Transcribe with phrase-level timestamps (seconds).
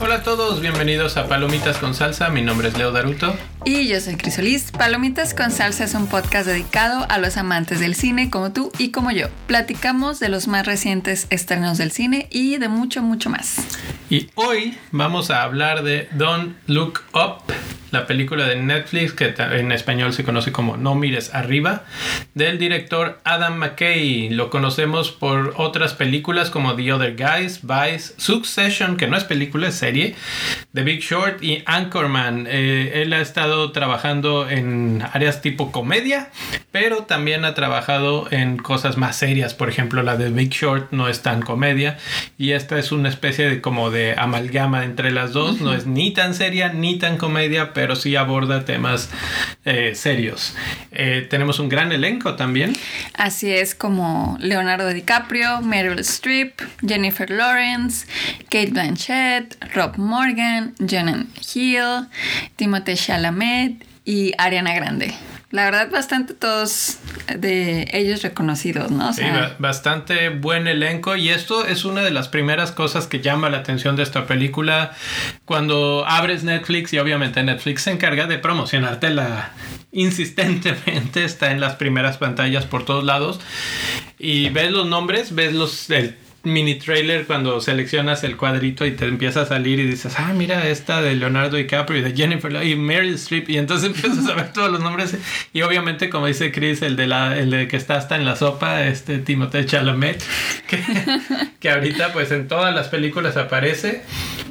[0.00, 2.28] Hola a todos, bienvenidos a Palomitas con Salsa.
[2.28, 3.36] Mi nombre es Leo Daruto.
[3.64, 4.72] Y yo soy Crisolis.
[4.72, 8.90] Palomitas con Salsa es un podcast dedicado a los amantes del cine como tú y
[8.90, 9.28] como yo.
[9.46, 13.58] Platicamos de los más recientes estrenos del cine y de mucho, mucho más.
[14.10, 17.54] Y hoy vamos a hablar de Don't Look Up,
[17.92, 21.84] la película de Netflix que en español se conoce como No mires arriba,
[22.34, 24.30] del director Adam McKay.
[24.30, 29.68] Lo conocemos por otras películas como The Other Guys, Vice, Succession, que no es película,
[29.68, 30.14] es serie,
[30.72, 32.46] The Big Short y Anchorman.
[32.48, 36.30] Eh, él ha estado trabajando en áreas tipo comedia,
[36.70, 39.52] pero también ha trabajado en cosas más serias.
[39.52, 41.98] Por ejemplo, la de Big Short no es tan comedia
[42.38, 45.60] y esta es una especie de como de amalgama entre las dos.
[45.60, 49.10] No es ni tan seria ni tan comedia, pero sí aborda temas
[49.64, 50.54] eh, serios.
[50.90, 52.76] Eh, tenemos un gran elenco también.
[53.14, 58.06] Así es como Leonardo DiCaprio, Meryl Streep, Jennifer Lawrence,
[58.44, 62.08] Kate Blanchett, Rob Morgan, Jonathan Hill,
[62.56, 65.14] Timothée Chalamet y Ariana Grande
[65.52, 66.96] la verdad bastante todos
[67.38, 69.12] de ellos reconocidos, ¿no?
[69.12, 69.22] sí,
[69.58, 71.14] bastante buen elenco.
[71.14, 74.92] Y esto es una de las primeras cosas que llama la atención de esta película.
[75.44, 79.52] Cuando abres Netflix y obviamente Netflix se encarga de promocionártela
[79.92, 83.38] insistentemente, está en las primeras pantallas por todos lados.
[84.18, 89.04] Y ves los nombres, ves los el mini trailer cuando seleccionas el cuadrito y te
[89.06, 92.74] empieza a salir y dices, ah, mira esta de Leonardo DiCaprio y de Jennifer y
[92.76, 95.16] Meryl Streep y entonces empiezas a ver todos los nombres
[95.52, 98.36] y obviamente como dice Chris, el de la el de que está hasta en la
[98.36, 100.22] sopa, este Timothée Chalamet,
[100.66, 100.82] que,
[101.60, 104.02] que ahorita pues en todas las películas aparece.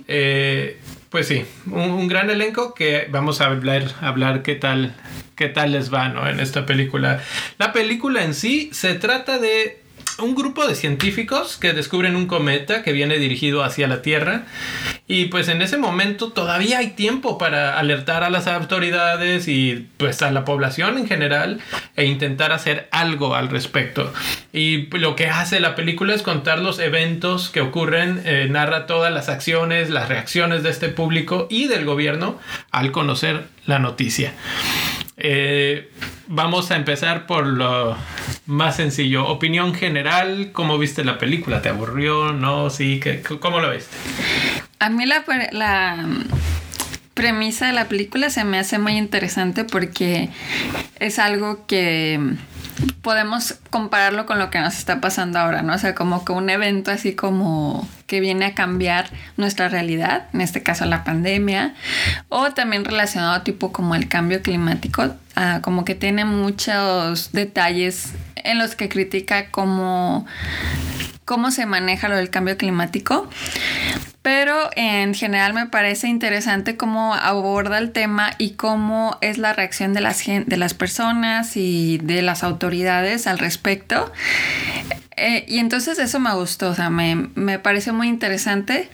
[0.08, 0.78] Eh,
[1.12, 4.96] pues sí, un, gran elenco que vamos a hablar, hablar qué tal,
[5.36, 6.26] qué tal les va, ¿no?
[6.26, 7.22] En esta película.
[7.58, 9.81] La película en sí se trata de
[10.20, 14.46] un grupo de científicos que descubren un cometa que viene dirigido hacia la Tierra
[15.08, 20.22] y pues en ese momento todavía hay tiempo para alertar a las autoridades y pues
[20.22, 21.60] a la población en general
[21.96, 24.14] e intentar hacer algo al respecto.
[24.54, 29.12] Y lo que hace la película es contar los eventos que ocurren, eh, narra todas
[29.14, 32.40] las acciones, las reacciones de este público y del gobierno
[32.72, 34.34] al conocer la noticia.
[35.24, 35.92] Eh,
[36.28, 37.96] vamos a empezar por lo
[38.48, 39.28] más sencillo.
[39.28, 41.62] Opinión general, ¿cómo viste la película?
[41.62, 42.34] ¿Te aburrió?
[42.34, 42.72] ¿No?
[42.72, 43.00] ¿Sí?
[43.40, 43.96] ¿Cómo lo viste?
[44.80, 46.08] A mí la, la
[47.14, 50.30] premisa de la película se me hace muy interesante porque
[51.00, 52.20] es algo que
[53.02, 55.74] podemos compararlo con lo que nos está pasando ahora, ¿no?
[55.74, 60.42] O sea, como que un evento así como que viene a cambiar nuestra realidad, en
[60.42, 61.74] este caso la pandemia,
[62.30, 68.60] o también relacionado tipo como el cambio climático, ah, como que tiene muchos detalles en
[68.60, 70.26] los que critica cómo,
[71.26, 73.30] cómo se maneja lo del cambio climático.
[74.22, 79.94] Pero en general me parece interesante cómo aborda el tema y cómo es la reacción
[79.94, 82.51] de las, de las personas y de las autoridades
[83.28, 84.12] al respecto.
[85.18, 88.90] Eh, y entonces eso me gustó, o sea, me, me, pareció muy interesante,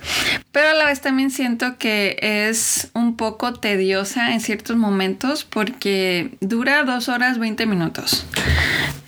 [0.52, 6.32] pero a la vez también siento que es un poco tediosa en ciertos momentos porque
[6.42, 8.26] dura dos horas 20 minutos.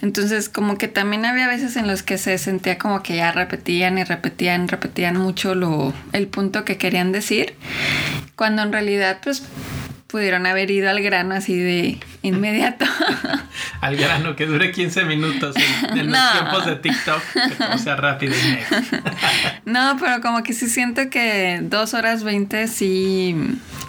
[0.01, 3.97] Entonces como que también había veces en los que se sentía como que ya repetían
[3.97, 7.55] y repetían, repetían mucho lo, el punto que querían decir,
[8.35, 9.43] cuando en realidad pues
[10.09, 12.84] pudieron haber ido al grano así de inmediato.
[13.81, 17.22] al grano, que dure 15 minutos en, los tiempos de TikTok,
[17.72, 18.34] que sea rápido
[19.66, 23.36] no, pero como que sí siento que dos horas 20 sí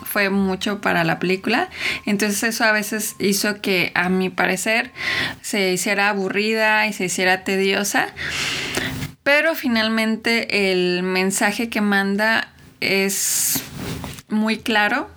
[0.04, 1.70] fue mucho para la película.
[2.04, 4.92] Entonces eso a veces hizo que a mi parecer
[5.40, 8.08] se hiciera aburrida y se hiciera tediosa.
[9.22, 12.48] Pero finalmente el mensaje que manda
[12.80, 13.62] es
[14.28, 15.08] muy claro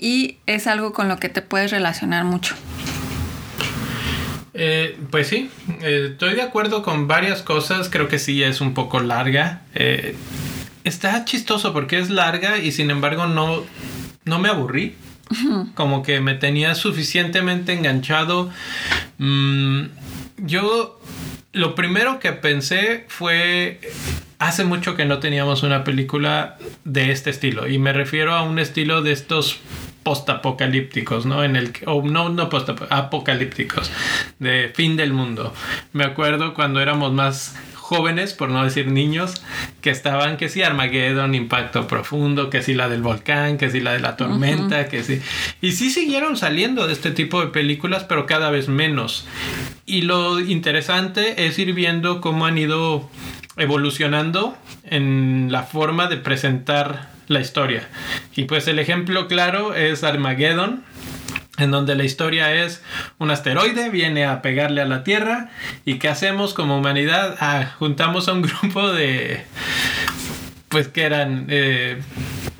[0.00, 2.56] y es algo con lo que te puedes relacionar mucho.
[4.54, 5.50] Eh, pues sí,
[5.82, 9.62] eh, estoy de acuerdo con varias cosas, creo que sí es un poco larga.
[9.74, 10.16] Eh,
[10.84, 13.62] está chistoso porque es larga y sin embargo no,
[14.24, 14.94] no me aburrí.
[15.74, 18.50] Como que me tenía suficientemente enganchado.
[19.18, 19.84] Mm,
[20.38, 21.00] yo
[21.52, 23.78] lo primero que pensé fue
[24.40, 28.58] hace mucho que no teníamos una película de este estilo y me refiero a un
[28.58, 29.60] estilo de estos
[30.02, 31.44] postapocalípticos, ¿no?
[31.44, 33.90] En el o no no postapocalípticos
[34.38, 35.54] de fin del mundo.
[35.92, 37.56] Me acuerdo cuando éramos más
[37.90, 39.42] jóvenes, por no decir niños,
[39.80, 43.92] que estaban, que si Armageddon, Impacto Profundo, que si la del volcán, que si la
[43.92, 45.20] de la tormenta, que si...
[45.60, 49.26] Y sí siguieron saliendo de este tipo de películas, pero cada vez menos.
[49.86, 53.10] Y lo interesante es ir viendo cómo han ido
[53.56, 57.88] evolucionando en la forma de presentar la historia.
[58.34, 60.82] Y pues el ejemplo claro es Armageddon,
[61.58, 62.82] en donde la historia es
[63.18, 65.48] un asteroide viene a pegarle a la Tierra
[65.84, 69.44] y qué hacemos como humanidad ah, juntamos a un grupo de
[70.70, 72.02] pues que eran eh,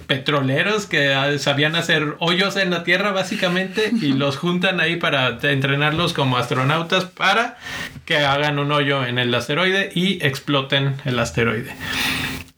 [0.07, 5.39] petroleros que ah, sabían hacer hoyos en la Tierra básicamente y los juntan ahí para
[5.43, 7.59] entrenarlos como astronautas para
[8.05, 11.75] que hagan un hoyo en el asteroide y exploten el asteroide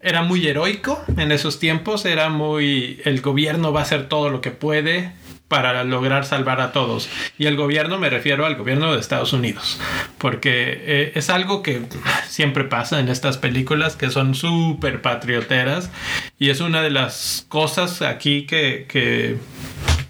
[0.03, 4.41] era muy heroico en esos tiempos, era muy el gobierno va a hacer todo lo
[4.41, 5.13] que puede
[5.53, 7.11] para lograr salvar a todos.
[7.39, 9.79] Y el gobierno me refiero al gobierno de Estados Unidos,
[10.17, 11.83] porque eh, es algo que
[12.27, 15.91] siempre pasa en estas películas que son súper patrioteras
[16.39, 19.37] y es una de las cosas aquí que, que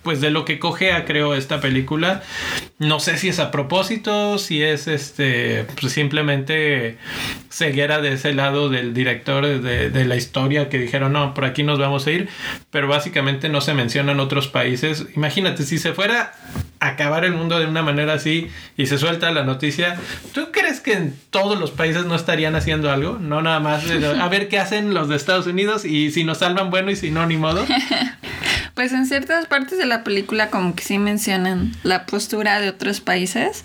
[0.03, 2.23] pues de lo que cogea creo esta película.
[2.79, 6.99] No sé si es a propósito, si es este pues simplemente
[7.51, 11.63] ceguera de ese lado del director de, de, la historia que dijeron no, por aquí
[11.63, 12.29] nos vamos a ir,
[12.71, 15.07] pero básicamente no se mencionan otros países.
[15.15, 16.33] Imagínate, si se fuera
[16.81, 19.97] a acabar el mundo de una manera así y se suelta la noticia,
[20.33, 23.19] ¿tú crees que en todos los países no estarían haciendo algo?
[23.21, 26.71] No nada más a ver qué hacen los de Estados Unidos y si nos salvan
[26.71, 27.65] bueno y si no, ni modo.
[28.75, 33.01] Pues en ciertas partes de la película como que sí mencionan la postura de otros
[33.01, 33.65] países.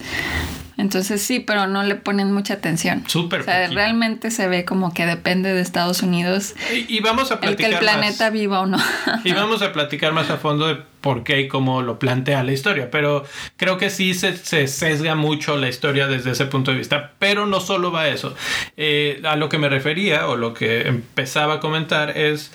[0.77, 3.03] Entonces sí, pero no le ponen mucha atención.
[3.07, 3.41] Súper.
[3.41, 6.53] O sea, realmente se ve como que depende de Estados Unidos.
[6.87, 7.65] Y, vamos a platicar.
[7.65, 8.77] El que el planeta viva o no.
[9.23, 12.51] y vamos a platicar más a fondo de por qué y cómo lo plantea la
[12.51, 12.91] historia.
[12.91, 13.25] Pero
[13.55, 17.13] creo que sí se, se sesga mucho la historia desde ese punto de vista.
[17.17, 18.35] Pero no solo va a eso.
[18.77, 22.51] Eh, a lo que me refería o lo que empezaba a comentar es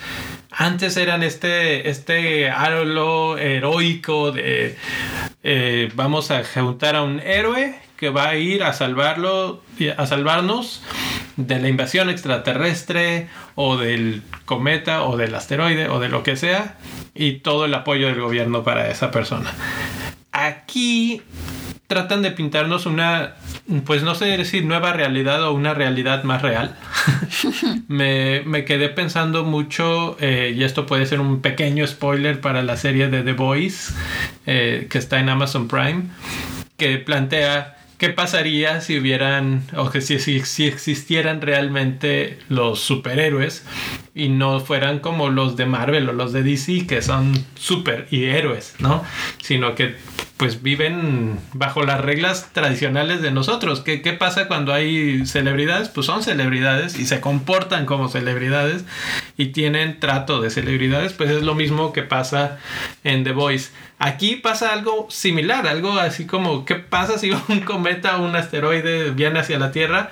[0.52, 4.76] antes eran este, este heroico de
[5.43, 9.62] eh, vamos a juntar a un héroe que va a ir a salvarlo,
[9.96, 10.82] a salvarnos
[11.37, 16.76] de la invasión extraterrestre o del cometa o del asteroide o de lo que sea
[17.14, 19.52] y todo el apoyo del gobierno para esa persona.
[20.32, 21.22] Aquí
[21.93, 23.35] tratan de pintarnos una,
[23.85, 26.75] pues no sé decir nueva realidad o una realidad más real.
[27.89, 33.09] me, quedé pensando mucho, eh, y esto puede ser un pequeño spoiler para la serie
[33.09, 33.94] de The Boys,
[34.47, 36.05] eh, que está en Amazon Prime,
[36.79, 43.67] que plantea qué pasaría si hubieran, o que si, si, si existieran realmente los superhéroes
[44.14, 48.25] y no fueran como los de Marvel o los de DC, que son super y
[48.25, 49.03] héroes, ¿no?
[49.41, 49.97] Sino que
[50.37, 53.81] pues viven bajo las reglas tradicionales de nosotros.
[53.81, 55.88] ¿Qué, pasa cuando hay celebridades?
[55.88, 58.85] Pues son celebridades y se comportan como celebridades
[59.37, 61.12] y tienen trato de celebridades.
[61.12, 62.59] Pues es lo mismo que pasa
[63.05, 63.70] en The Voice.
[64.00, 69.11] Aquí pasa algo similar, algo así como, ¿qué pasa si un cometa o un asteroide
[69.11, 70.11] viene hacia la Tierra?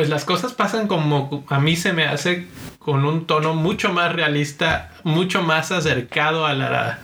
[0.00, 2.46] Pues las cosas pasan como a mí se me hace
[2.78, 7.00] con un tono mucho más realista, mucho más acercado a la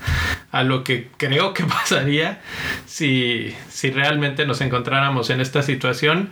[0.51, 2.41] a lo que creo que pasaría
[2.87, 6.31] si, si realmente nos encontráramos en esta situación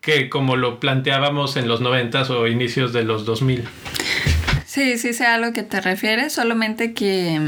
[0.00, 3.64] que como lo planteábamos en los 90 o inicios de los 2000.
[4.64, 7.40] Sí, sí sé a lo que te refieres, solamente que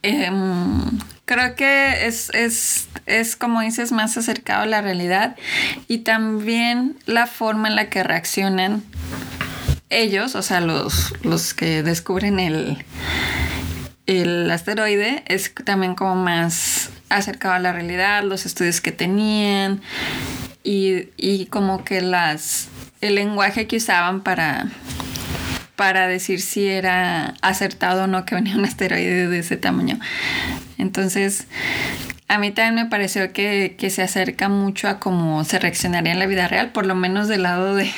[0.00, 0.97] em,
[1.28, 5.36] creo que es, es, es, como dices, más acercado a la realidad
[5.86, 8.82] y también la forma en la que reaccionan
[9.90, 12.82] ellos, o sea, los, los que descubren el,
[14.06, 19.82] el asteroide es también como más acercado a la realidad, los estudios que tenían
[20.64, 22.68] y, como que las
[23.00, 24.68] el lenguaje que usaban para
[25.78, 30.00] para decir si era acertado o no que venía un asteroide de ese tamaño.
[30.76, 31.46] Entonces,
[32.26, 36.26] a mí también me pareció que, se acerca mucho a cómo se reaccionaría en la
[36.26, 37.88] vida real, por lo menos del lado de,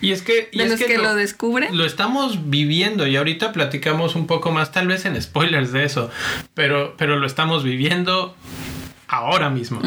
[0.00, 1.78] y es que, los que, lo, descubren.
[1.78, 6.10] Lo estamos viviendo y ahorita platicamos un poco más, tal vez en spoilers de eso,
[6.54, 8.34] pero, pero lo estamos viviendo
[9.06, 9.80] ahora mismo.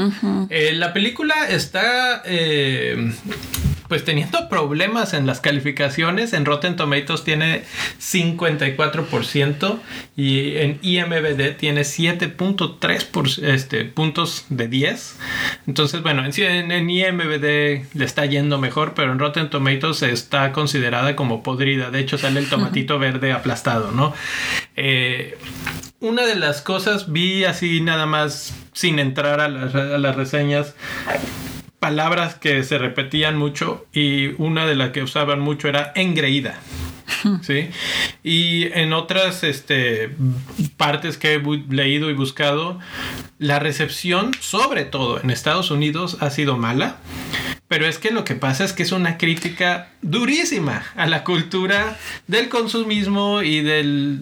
[0.49, 3.11] Eh, la película está eh,
[3.93, 6.33] pues teniendo problemas en las calificaciones.
[6.33, 7.61] En Rotten Tomatoes tiene
[8.01, 9.77] 54%
[10.15, 15.19] y en IMBD tiene 7.3 este, puntos de 10.
[15.67, 21.15] Entonces, bueno, en, en IMBD le está yendo mejor, pero en Rotten Tomatoes está considerada
[21.15, 21.91] como podrida.
[21.91, 24.15] De hecho, sale el tomatito verde aplastado, ¿no?
[24.75, 25.37] Eh,
[25.99, 30.73] una de las cosas vi así nada más sin entrar a las, a las reseñas
[31.83, 36.57] palabras que se repetían mucho y una de las que usaban mucho era engreída.
[37.41, 37.71] ¿sí?
[38.23, 40.15] Y en otras este,
[40.77, 42.79] partes que he leído y buscado,
[43.37, 46.99] la recepción, sobre todo en Estados Unidos, ha sido mala.
[47.73, 51.97] Pero es que lo que pasa es que es una crítica durísima a la cultura
[52.27, 54.19] del consumismo y del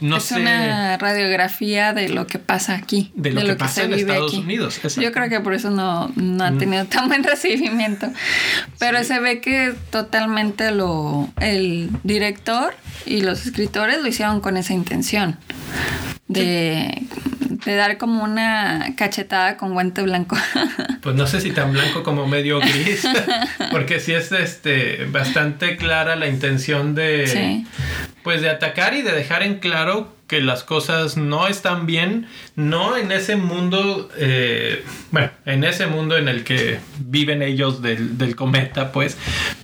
[0.00, 4.32] no es una radiografía de lo que pasa aquí de lo, que, pasa en Estados
[4.32, 8.08] Unidos yo creo que por eso no, no ha tenido tan buen recibimiento.
[8.78, 12.74] Pero se ve que totalmente lo el director
[13.04, 15.36] y los escritores lo hicieron con esa intención
[16.28, 17.02] de,
[17.66, 20.36] de dar como una cachetada con guante blanco.
[21.02, 23.06] Pues no sé si tan blanco como medio gris,
[23.70, 27.64] porque sí es este bastante clara la intención de
[28.24, 32.96] pues de atacar y de dejar en claro que las cosas no están bien, no
[32.96, 38.34] en ese mundo, eh, bueno, en ese mundo en el que viven ellos del, del,
[38.34, 39.16] cometa, pues,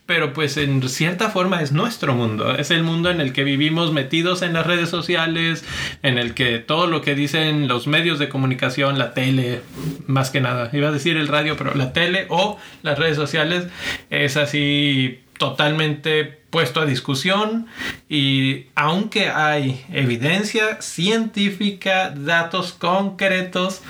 [0.06, 3.92] pero pues en cierta forma es nuestro mundo, es el mundo en el que vivimos
[3.92, 5.64] metidos en las redes sociales,
[6.02, 9.62] en el que todo lo que dicen los medios de comunicación, la tele,
[10.06, 13.66] más que nada, iba a decir el radio, pero la tele o las redes sociales
[14.10, 17.66] es así totalmente puesto a discusión
[18.10, 23.80] y aunque hay evidencia científica, datos concretos,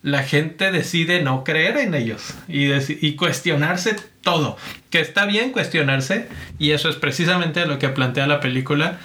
[0.00, 2.70] la gente decide no creer en ellos y,
[3.06, 4.56] y cuestionarse todo.
[4.90, 6.28] Que está bien cuestionarse
[6.58, 9.00] y eso es precisamente lo que plantea la película,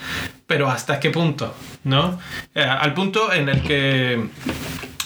[0.46, 2.20] pero hasta qué punto, ¿no?
[2.54, 4.24] Eh, al punto en el que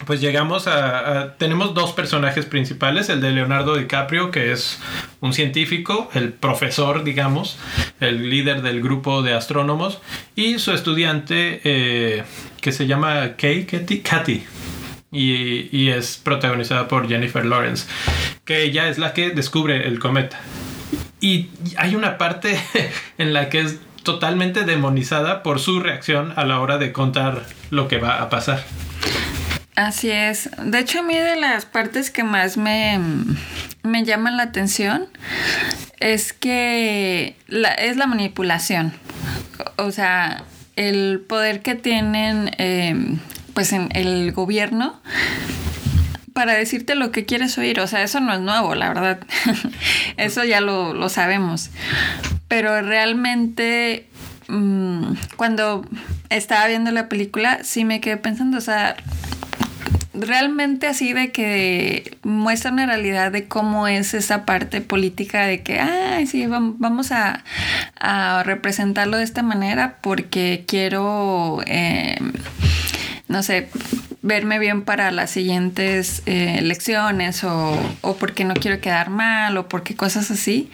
[0.05, 4.79] pues llegamos a, Tenemos dos personajes principales, el de Leonardo DiCaprio, que es
[5.19, 7.57] un científico, el profesor, digamos,
[7.99, 9.99] el líder del grupo de astrónomos,
[10.35, 12.23] y su estudiante eh,
[12.61, 14.43] que se llama Kay, Katy,
[15.11, 17.87] y, y, es protagonizada por Jennifer Lawrence,
[18.45, 20.39] que ella es la que descubre el cometa.
[21.21, 22.59] Y hay una parte
[23.17, 27.87] en la que es totalmente demonizada por su reacción a la hora de contar lo
[27.87, 28.63] que va a pasar.
[29.75, 30.49] Así es.
[30.63, 32.99] De hecho, a mí de las partes que más me,
[33.81, 35.07] me llaman la atención
[35.99, 38.93] es que es la manipulación.
[39.77, 40.43] O sea,
[40.75, 43.19] el poder que tienen em,
[43.53, 44.99] pues en el gobierno
[46.33, 47.79] para decirte lo que quieres oír.
[47.79, 49.19] O sea, eso no es nuevo, la verdad.
[50.17, 51.69] eso ya lo, lo sabemos.
[52.47, 54.07] Pero realmente
[54.47, 55.85] mm, cuando
[56.29, 58.95] estaba viendo la película, sí me quedé pensando, o sea,
[60.13, 65.79] realmente así de que muestra una realidad de cómo es esa parte política de que,
[65.79, 67.43] ay, sí, vamos a,
[68.43, 72.33] representarlo de esta manera porque quiero, em,
[73.27, 73.69] no sé,
[74.21, 79.67] verme bien para las siguientes eh, elecciones o, o, porque no quiero quedar mal o
[79.67, 80.69] porque cosas así.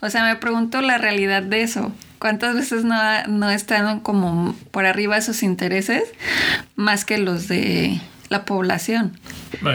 [0.00, 1.92] O sea, me pregunto la realidad de eso.
[2.18, 2.96] ¿Cuántas veces no,
[3.28, 6.04] no están como por arriba esos intereses
[6.74, 9.18] más que los de la población.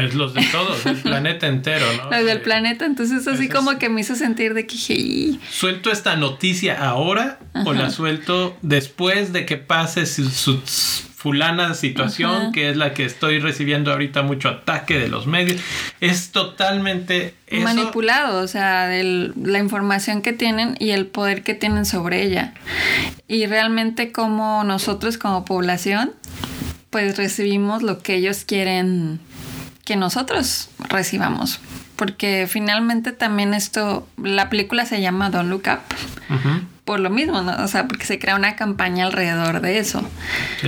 [0.02, 2.16] Es los de todos, el planeta entero, ¿no?
[2.16, 5.38] Los del planeta, entonces así como que me hizo sentir de que...
[5.50, 10.62] ¿Suelto esta noticia ahora o la suelto después de que pase su,
[11.16, 15.62] fulana situación, que es la que estoy recibiendo ahorita mucho ataque de los medios?
[16.00, 17.36] Es totalmente...
[17.52, 22.54] Manipulado, o sea, de la información que tienen y el poder que tienen sobre ella.
[23.28, 26.12] Y realmente como nosotros como población
[26.94, 29.20] pues recibimos lo que ellos quieren
[29.84, 31.60] que nosotros recibamos.
[31.96, 35.80] Porque finalmente también esto, la película se llama Don't Look Up.
[36.86, 37.64] Por lo mismo, ¿no?
[37.64, 40.08] O sea, porque se crea una campaña alrededor de eso.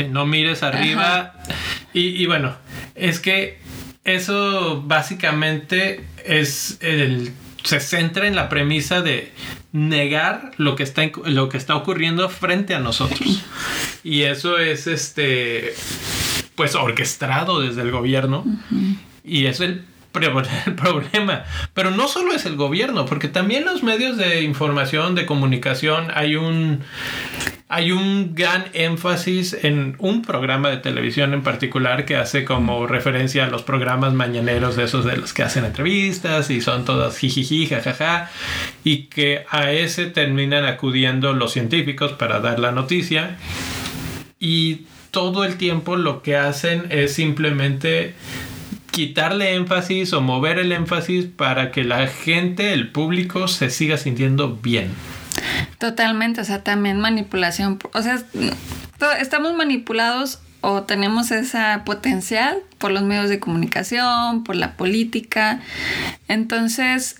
[0.10, 1.36] no mires arriba.
[1.94, 2.56] Y, bueno,
[2.96, 3.60] es que
[4.04, 7.34] eso básicamente es el
[7.66, 9.34] se centra en la premisa de
[9.72, 13.44] negar lo que está lo que está ocurriendo frente a nosotros.
[14.04, 15.74] Y eso es este
[16.54, 18.46] pues orquestado desde el gobierno.
[19.24, 19.84] Y es el,
[20.66, 21.44] el problema.
[21.74, 26.36] Pero no solo es el gobierno, porque también los medios de información, de comunicación, hay
[26.36, 26.84] un
[27.68, 33.46] hay un gran énfasis en un programa de televisión en particular que hace como referencia
[33.46, 37.66] a los programas mañaneros de esos de los que hacen entrevistas y son todas jijiji,
[37.66, 38.30] jajaja,
[38.84, 43.38] y que a ese terminan acudiendo los científicos para dar la noticia.
[44.40, 48.14] Y todo el tiempo lo que hacen es simplemente
[48.92, 54.56] quitarle énfasis o mover el énfasis para que la gente, el público, se siga sintiendo
[54.62, 54.92] bien.
[55.78, 57.80] Totalmente, o sea, también manipulación.
[57.94, 58.24] O sea,
[59.20, 65.60] estamos manipulados o tenemos esa potencial por los medios de comunicación, por la política.
[66.28, 67.18] Entonces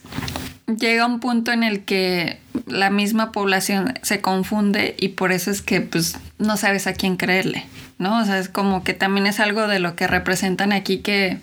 [0.66, 5.62] llega un punto en el que la misma población se confunde y por eso es
[5.62, 7.66] que pues no sabes a quién creerle,
[8.00, 8.20] ¿no?
[8.20, 11.38] O sea, es como que también es algo de lo que representan aquí que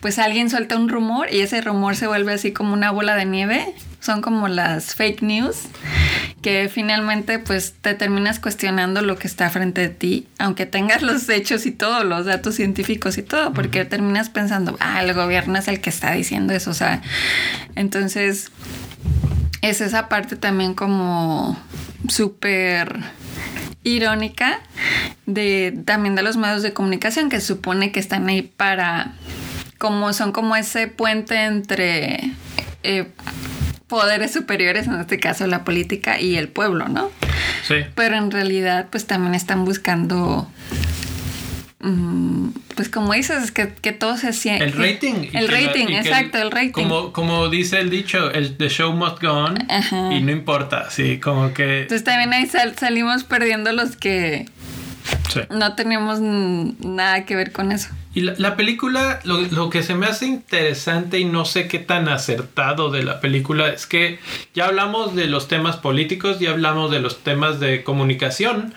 [0.00, 3.24] pues alguien suelta un rumor y ese rumor se vuelve así como una bola de
[3.24, 3.74] nieve.
[4.00, 5.68] Son como las fake news
[6.42, 11.28] que finalmente pues te terminas cuestionando lo que está frente de ti, aunque tengas los
[11.28, 15.68] hechos y todos los datos científicos y todo, porque terminas pensando, ah, el gobierno es
[15.68, 17.02] el que está diciendo eso, o sea,
[17.74, 18.52] entonces
[19.62, 21.58] es esa parte también como
[22.08, 23.00] súper
[23.82, 24.60] irónica
[25.26, 29.14] de también de los medios de comunicación que supone que están ahí para
[29.78, 32.32] como son como ese puente entre
[32.82, 33.10] eh,
[33.88, 37.10] poderes superiores, en este caso la política y el pueblo, ¿no?
[37.66, 37.76] Sí.
[37.94, 40.48] Pero en realidad pues también están buscando
[41.80, 44.66] mm, pues como dices, es que, que todo se siente.
[44.66, 45.30] El rating.
[45.32, 46.70] El rating, exacto, el, rating.
[46.70, 49.58] Como, como dice el dicho, el the show must go on
[50.12, 51.82] y no importa, sí, como que...
[51.82, 54.46] Entonces también ahí salimos perdiendo los que
[55.32, 55.40] sí.
[55.50, 57.88] no teníamos nada que ver con eso.
[58.18, 62.08] Y la, la película, lo, que se me hace interesante y no sé qué tan
[62.08, 64.18] acertado de la película es que
[64.54, 68.74] ya hablamos de los temas políticos, ya hablamos de los temas de comunicación,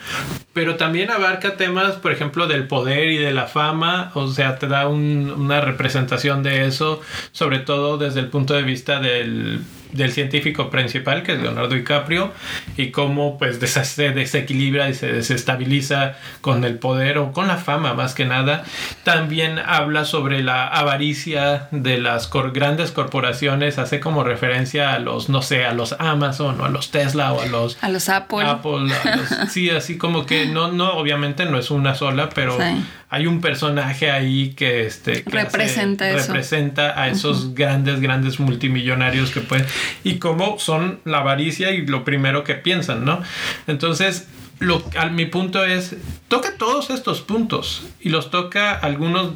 [0.53, 4.67] pero también abarca temas, por ejemplo, del poder y de la fama, o sea, te
[4.67, 9.61] da un, una representación de eso, sobre todo desde el punto de vista del
[9.93, 12.31] del científico principal, que es Leonardo DiCaprio,
[12.77, 17.93] y cómo pues se desequilibra y se desestabiliza con el poder o con la fama
[17.93, 18.63] más que nada.
[19.03, 25.29] También habla sobre la avaricia de las cor grandes corporaciones, hace como referencia a los,
[25.29, 27.77] no sé, a los Amazon o a los Tesla o a los...
[27.81, 28.43] A los Apple.
[28.45, 32.57] Apple a los, sí, así como que no, no, obviamente no es una sola, pero...
[32.57, 36.27] Sí hay un personaje ahí que, este, que representa, hace, eso.
[36.27, 37.53] representa a esos uh -huh.
[37.53, 39.65] grandes, grandes multimillonarios que pueden
[40.05, 43.21] y cómo son la avaricia y lo primero que piensan, ¿no?
[43.67, 45.97] Entonces, lo, a mi punto es,
[46.29, 49.33] toca todos estos puntos y los toca algunos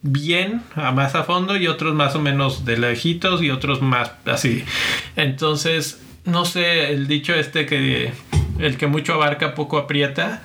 [0.00, 4.64] bien, más a fondo y otros más o menos de lejitos y otros más así.
[5.16, 8.10] Entonces, no sé, el dicho este que
[8.58, 10.40] el que mucho abarca poco aprieta.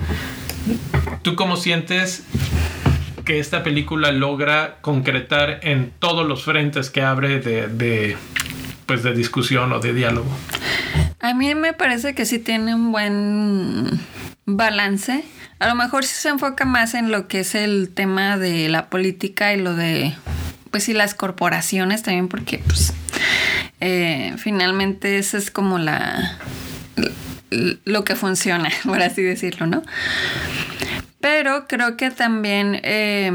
[1.22, 2.26] ¿Tú cómo sientes
[3.28, 8.16] que esta película logra concretar en todos los frentes que abre de,
[8.86, 10.30] pues de discusión o de diálogo?
[11.20, 14.00] A mí me parece que sí tiene un buen
[14.46, 15.26] balance.
[15.60, 18.90] A lo mejor sí se enfoca más en lo que es el tema de la
[18.90, 20.16] política y lo de,
[20.72, 22.94] pues sí, las corporaciones también, porque pues
[23.82, 26.40] eh, finalmente esa es como la
[27.50, 29.84] lo que funciona, por así decirlo, ¿no?
[31.20, 33.32] Pero creo que también eh,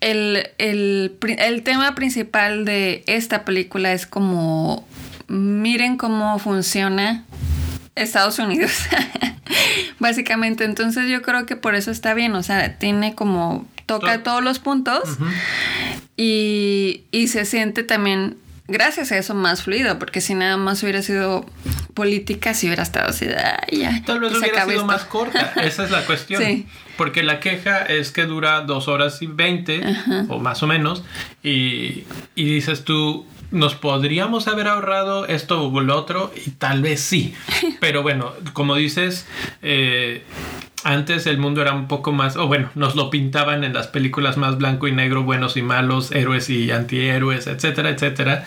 [0.00, 4.86] el, el, el, tema principal de esta película es como,
[5.28, 7.24] miren cómo funciona
[7.96, 8.72] Estados Unidos.
[9.98, 14.42] Básicamente, entonces yo creo que por eso está bien, o sea, tiene como, toca todos
[14.42, 15.32] los puntos uh -huh.
[16.16, 18.36] y, y se siente también
[18.70, 21.44] gracias a eso más fluido, porque si nada más hubiera sido
[21.94, 24.02] política, si hubiera estado así, ah, ya.
[24.06, 24.86] Tal vez hubiera sido esto.
[24.86, 26.42] más corta, esa es la cuestión.
[26.42, 26.66] Sí.
[26.96, 29.82] Porque la queja es que dura dos horas y veinte,
[30.28, 31.02] o más o menos,
[31.42, 32.04] y,
[32.34, 37.34] y dices tú, nos podríamos haber ahorrado esto o lo otro, y tal vez sí.
[37.80, 39.26] Pero bueno, como dices,
[39.62, 40.22] eh,
[40.84, 44.36] antes el mundo era un poco más, o bueno, nos lo pintaban en las películas
[44.36, 48.44] más blanco y negro, buenos y malos, héroes y antihéroes, etcétera, etcétera.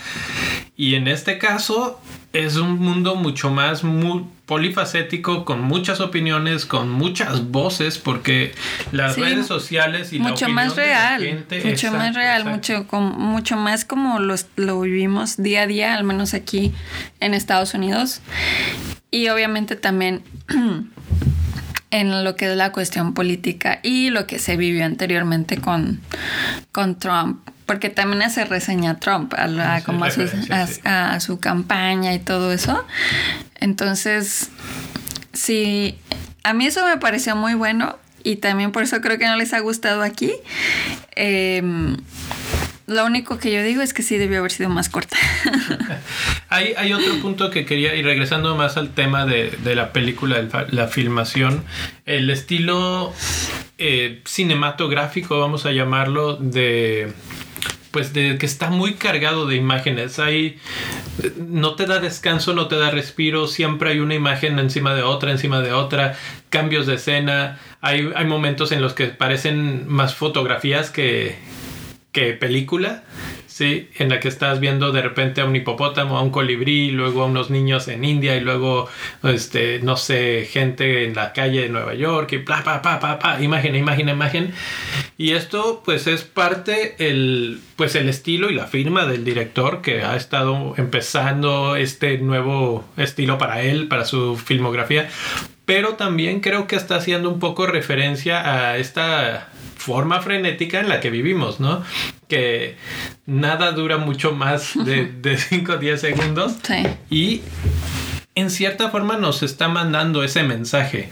[0.75, 2.01] Y en este caso
[2.33, 8.53] es un mundo mucho más muy polifacético, con muchas opiniones, con muchas voces, porque
[8.91, 12.57] las sí, redes sociales y mucho la más real, gente, mucho exacto, más real, exacto.
[12.57, 16.73] mucho, con, mucho más como los, lo vivimos día a día, al menos aquí
[17.19, 18.21] en Estados Unidos.
[19.11, 20.23] Y obviamente también
[21.93, 26.01] en lo que es la cuestión política y lo que se vivió anteriormente con,
[26.71, 27.47] con Trump.
[27.67, 30.27] Porque también hace reseña a Trump, a, la, sí, como a su,
[30.83, 32.83] a, a su, campaña y todo eso.
[33.59, 34.49] Entonces,
[35.33, 35.99] sí,
[36.43, 39.53] a mí eso me pareció muy bueno y también por eso creo que no les
[39.53, 40.33] ha gustado aquí.
[41.15, 41.61] Eh,
[42.93, 45.17] lo único que yo digo es que sí debió haber sido más corta.
[46.49, 50.41] hay, hay, otro punto que quería, y regresando más al tema de, de la película,
[50.69, 51.63] la filmación,
[52.05, 53.13] el estilo
[53.77, 57.11] eh, cinematográfico, vamos a llamarlo, de
[57.91, 60.17] pues de que está muy cargado de imágenes.
[60.17, 60.57] Hay
[61.37, 65.31] no te da descanso, no te da respiro, siempre hay una imagen encima de otra,
[65.31, 66.15] encima de otra,
[66.49, 71.35] cambios de escena, hay, hay momentos en los que parecen más fotografías que,
[72.13, 73.03] que película.
[73.47, 77.21] Sí, en la que estás viendo de repente a un hipopótamo, a un colibrí, luego
[77.21, 78.89] a unos niños en India y luego,
[79.21, 83.19] este, no sé, gente en la calle de Nueva York y bla, bla, bla, bla,
[83.21, 84.53] bla, imagen, imagen, imagen.
[85.19, 90.01] Y esto pues es parte el, pues el estilo y la firma del director que
[90.01, 95.09] ha estado empezando este nuevo estilo para él, para su filmografía.
[95.65, 99.52] Pero también creo que está haciendo un poco referencia a esta
[99.83, 101.83] forma frenética en la que vivimos, ¿no?
[102.29, 102.77] Que
[103.25, 106.53] nada dura mucho más de 5 o 10 segundos.
[106.63, 106.87] Sí.
[107.09, 107.41] Y
[108.35, 111.09] en cierta forma nos está mandando ese mensaje.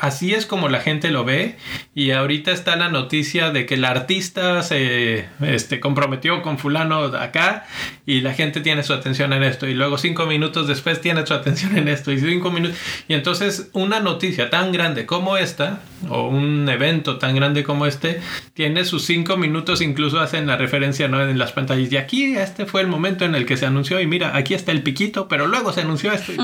[0.00, 1.56] Así es como la gente lo ve.
[1.94, 7.66] Y ahorita está la noticia de que el artista se este, comprometió con fulano acá
[8.04, 9.66] y la gente tiene su atención en esto.
[9.66, 12.12] Y luego cinco minutos después tiene su atención en esto.
[12.12, 12.76] Y cinco minutos.
[13.08, 18.20] Y entonces una noticia tan grande como esta, o un evento tan grande como este,
[18.52, 21.22] tiene sus cinco minutos, incluso hacen la referencia ¿no?
[21.22, 21.90] en las pantallas.
[21.90, 24.00] Y aquí este fue el momento en el que se anunció.
[24.00, 26.41] Y mira, aquí está el piquito, pero luego se anunció esto.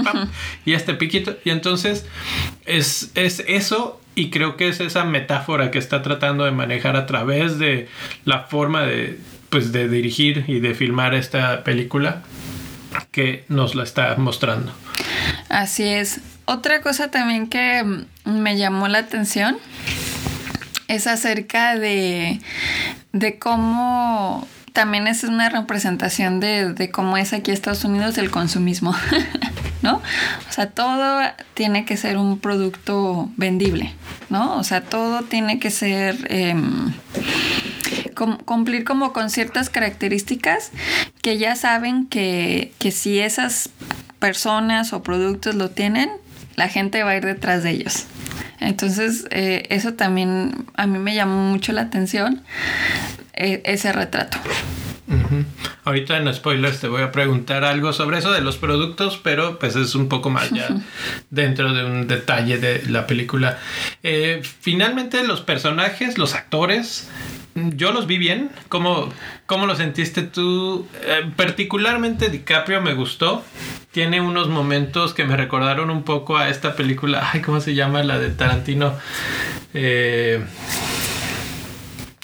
[0.64, 1.36] Y y este piquito.
[1.44, 2.06] Y entonces
[2.66, 7.06] es, es eso y creo que es esa metáfora que está tratando de manejar a
[7.06, 7.88] través de
[8.24, 12.22] la forma de, pues, de dirigir y de filmar esta película
[13.12, 14.72] que nos la está mostrando.
[15.48, 16.20] Así es.
[16.46, 17.84] Otra cosa también que
[18.24, 19.56] me llamó la atención
[20.88, 22.40] es acerca de,
[23.12, 28.94] de cómo también es una representación de, de cómo es aquí Estados Unidos el consumismo.
[29.82, 30.02] ¿no?
[30.48, 31.22] O sea, todo
[31.54, 33.94] tiene que ser un producto vendible,
[34.30, 34.56] ¿no?
[34.56, 36.26] O sea, todo tiene que ser...
[36.30, 36.92] Em,
[38.44, 40.72] cumplir como con ciertas características
[41.22, 43.70] que ya saben que, si esas
[44.18, 46.10] personas o productos lo tienen,
[46.56, 48.06] la gente va a ir detrás de ellos.
[48.60, 52.42] Entonces, eh, eso también a mí me llamó mucho la atención,
[53.34, 54.38] e, ese retrato.
[55.84, 59.74] Ahorita en spoilers te voy a preguntar algo sobre eso de los productos, pero pues
[59.76, 60.68] es un poco más ya
[61.30, 63.58] dentro de un detalle de la película.
[64.02, 67.08] Eh, finalmente los personajes, los actores,
[67.54, 68.50] yo los vi bien.
[68.68, 69.08] ¿Cómo,
[69.46, 70.86] cómo lo sentiste tú?
[71.02, 73.44] Eh, particularmente DiCaprio me gustó.
[73.90, 77.30] Tiene unos momentos que me recordaron un poco a esta película.
[77.32, 78.02] Ay, ¿cómo se llama?
[78.02, 78.94] La de Tarantino.
[79.74, 80.44] Eh,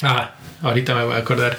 [0.02, 1.56] ah, ahorita me voy a acordar.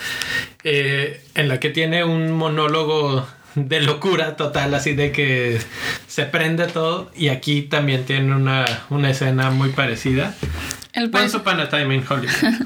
[0.63, 5.59] Eh, en la que tiene un monólogo de locura total, así de que
[6.07, 7.11] se prende todo.
[7.15, 8.65] Y aquí también tiene una,
[9.09, 10.35] escena muy parecida.
[10.93, 11.11] El,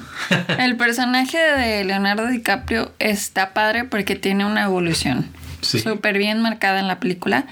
[0.59, 5.29] el personaje de Leonardo DiCaprio está padre porque tiene una evolución
[5.61, 7.45] súper bien marcada en la película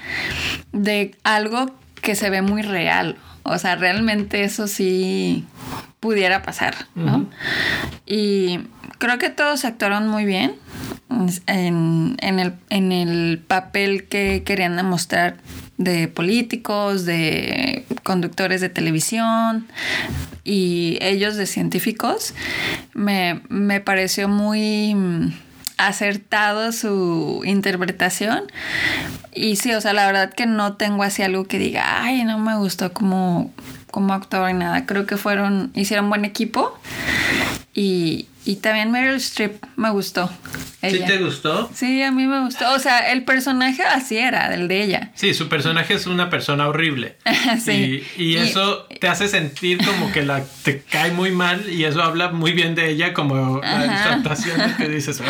[0.72, 3.18] de algo que se ve muy real.
[3.44, 5.46] O sea, realmente eso sí
[6.00, 7.28] pudiera pasar, ¿no?
[8.06, 8.60] Y
[8.98, 10.56] creo que todos actuaron muy bien
[11.48, 15.38] en, el, papel que querían demostrar
[15.78, 19.68] de políticos, de conductores de televisión
[20.44, 22.34] y ellos de científicos.
[22.94, 24.96] Me, me pareció muy
[25.78, 28.44] acertado su interpretación.
[29.34, 32.40] Y sí, o sea, la verdad que no tengo así algo que diga, ay, no
[32.40, 33.52] me gustó como,
[33.92, 34.86] como actor y nada.
[34.86, 36.78] Creo que fueron, hicieron buen equipo.
[37.76, 40.30] Y, y también Meryl Streep me gustó.
[40.82, 41.70] ¿Sí te gustó?
[41.76, 42.72] Sí, a mí me gustó.
[42.72, 45.12] O sea, el personaje así era, el de ella.
[45.16, 47.18] Sí, su personaje es una persona horrible.
[47.66, 48.08] sí.
[48.16, 52.30] Y, eso te hace sentir como que la te cae muy mal y eso habla
[52.30, 55.22] muy bien de ella como la que dices.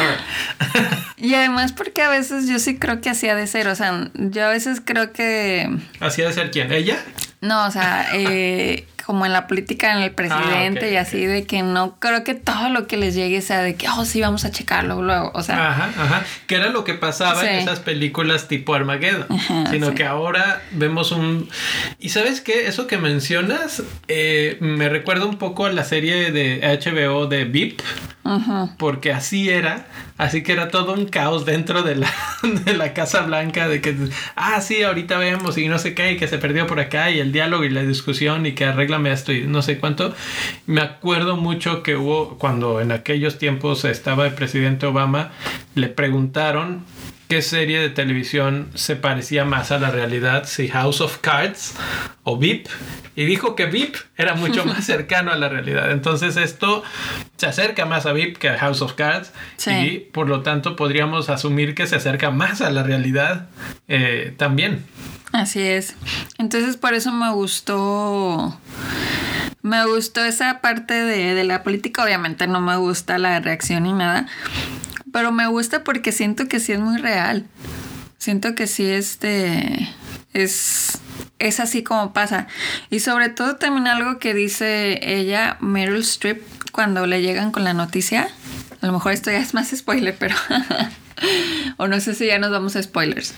[1.18, 4.46] y además porque a veces yo sí creo que hacía de ser, o sea, yo
[4.46, 5.76] a veces creo que...
[6.02, 6.72] ¿Hacía de ser quién?
[6.72, 7.00] ¿Ella?
[7.42, 11.46] No, o sea, eh, como en la política, en el presidente ah, y así, de
[11.46, 14.44] que no creo que todo lo que les llegue sea de que, oh, sí, vamos
[14.44, 15.32] a checarlo luego.
[15.34, 16.26] O sea, ajá, ajá.
[16.46, 19.26] Que era lo que pasaba en esas películas tipo Armageddon.
[19.72, 21.48] sino que ahora vemos un.
[22.00, 22.68] Y sabes qué?
[22.68, 27.80] Eso que mencionas eh, me recuerda un poco a la serie de HBO de VIP.
[28.78, 29.88] Porque así era,
[30.18, 32.12] así que era todo un caos dentro de la,
[32.66, 33.96] de la Casa Blanca, de que,
[34.36, 37.20] ah, sí, ahorita vemos y no sé qué, y que se perdió por acá, y
[37.20, 40.14] el diálogo y la discusión, y que arréglame esto y no sé cuánto.
[40.66, 45.32] Me acuerdo mucho que hubo, cuando en aquellos tiempos estaba el presidente Obama,
[45.76, 46.84] le preguntaron
[47.28, 51.76] qué serie de televisión se parecía más a la realidad, si House of Cards
[52.24, 52.68] o VIP.
[53.16, 55.92] Y dijo que VIP era mucho más cercano a la realidad.
[55.92, 56.84] Entonces esto
[57.36, 59.32] se acerca más a VIP que a House of Cards.
[59.66, 63.48] Y por lo tanto podríamos asumir que se acerca más a la realidad
[63.88, 64.86] eh, también.
[65.34, 65.96] Así es.
[66.38, 68.58] Entonces por eso me gustó
[69.62, 72.04] Me gustó esa parte de, de la política.
[72.04, 74.28] Obviamente no me gusta la reacción ni nada.
[75.12, 77.46] Pero me gusta porque siento que sí es muy real.
[78.18, 79.90] Siento que sí este
[80.34, 81.00] es
[81.40, 82.48] es así como pasa.
[82.90, 86.42] Y sobre todo también algo que dice ella, Meryl Streep,
[86.72, 88.30] cuando le llegan con la noticia.
[88.82, 90.36] A lo mejor esto ya es más spoiler, pero...
[91.78, 93.34] o no sé si ya nos vamos a spoilers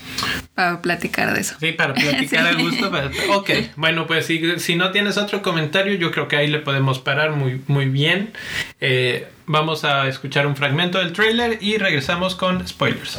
[0.54, 1.56] para platicar de eso.
[1.60, 2.90] Sí, para platicar al gusto.
[3.34, 6.98] ok, bueno, pues si, si, no tienes otro comentario, yo creo que ahí le podemos
[6.98, 8.32] parar muy, muy bien.
[8.80, 13.18] Eh, vamos a escuchar un fragmento del trailer y regresamos con spoilers.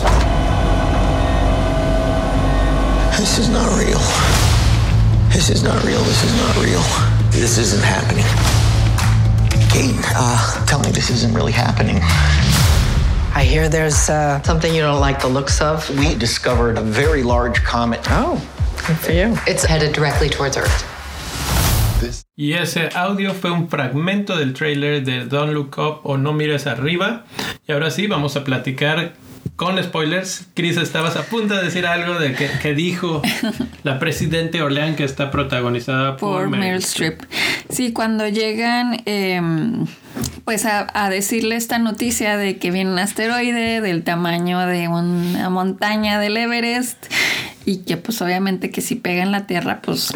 [3.17, 4.00] This is not real.
[5.32, 6.02] This is not real.
[6.02, 6.82] This is not real.
[7.32, 8.26] This isn't happening.
[9.69, 12.02] Kate, uh, tell me this isn't really happening.
[13.34, 15.89] I hear there's uh, something you don't like the looks of.
[15.98, 18.02] We discovered a very large comet.
[18.10, 18.36] Oh,
[18.86, 19.38] good for you.
[19.48, 20.88] It's headed directly towards Earth.
[22.36, 26.67] Y ese audio fue un fragmento del trailer de Don't Look Up o No Mires
[26.67, 27.24] Arriba.
[27.67, 29.13] Y ahora sí, vamos a platicar
[29.56, 30.48] con spoilers.
[30.54, 33.22] Chris, estabas a punto de decir algo de que, dijo
[33.84, 37.22] la presidente Orlean que está protagonizada por, Meryl Streep.
[37.70, 39.86] Sí, cuando llegan em,
[40.45, 45.49] pues a, a, decirle esta noticia de que viene un asteroide del tamaño de una
[45.49, 47.06] montaña del Everest
[47.65, 50.13] y que pues obviamente que si pega en la Tierra pues,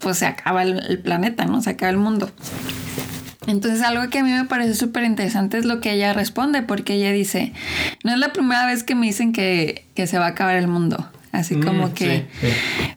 [0.00, 1.62] pues se acaba el, planeta, ¿no?
[1.62, 2.30] Se acaba el mundo.
[3.46, 6.94] Entonces algo que a mí me parece súper interesante es lo que ella responde, porque
[6.94, 7.54] ella dice,
[8.04, 11.10] no es la primera vez que me dicen que, se va a acabar el mundo.
[11.32, 12.26] Así mm, como que,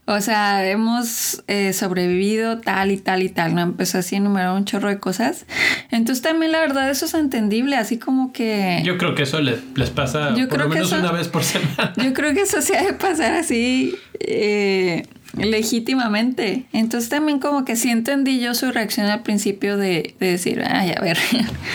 [0.06, 3.62] o sea, hemos eh, sobrevivido tal y tal y tal, ¿no?
[3.62, 5.46] Empezó así a enumerar un chorro de cosas.
[5.92, 8.82] Entonces también la verdad eso es entendible, así como que...
[8.84, 11.94] Yo creo que eso les, pasa por lo menos una vez por semana.
[12.02, 13.96] Yo creo que eso se ha de pasar así.
[14.20, 15.04] Eh,
[15.38, 16.66] legítimamente.
[16.74, 21.02] Entonces también como que sí entendí yo su reacción al principio de, decir, ay, a
[21.02, 21.18] ver.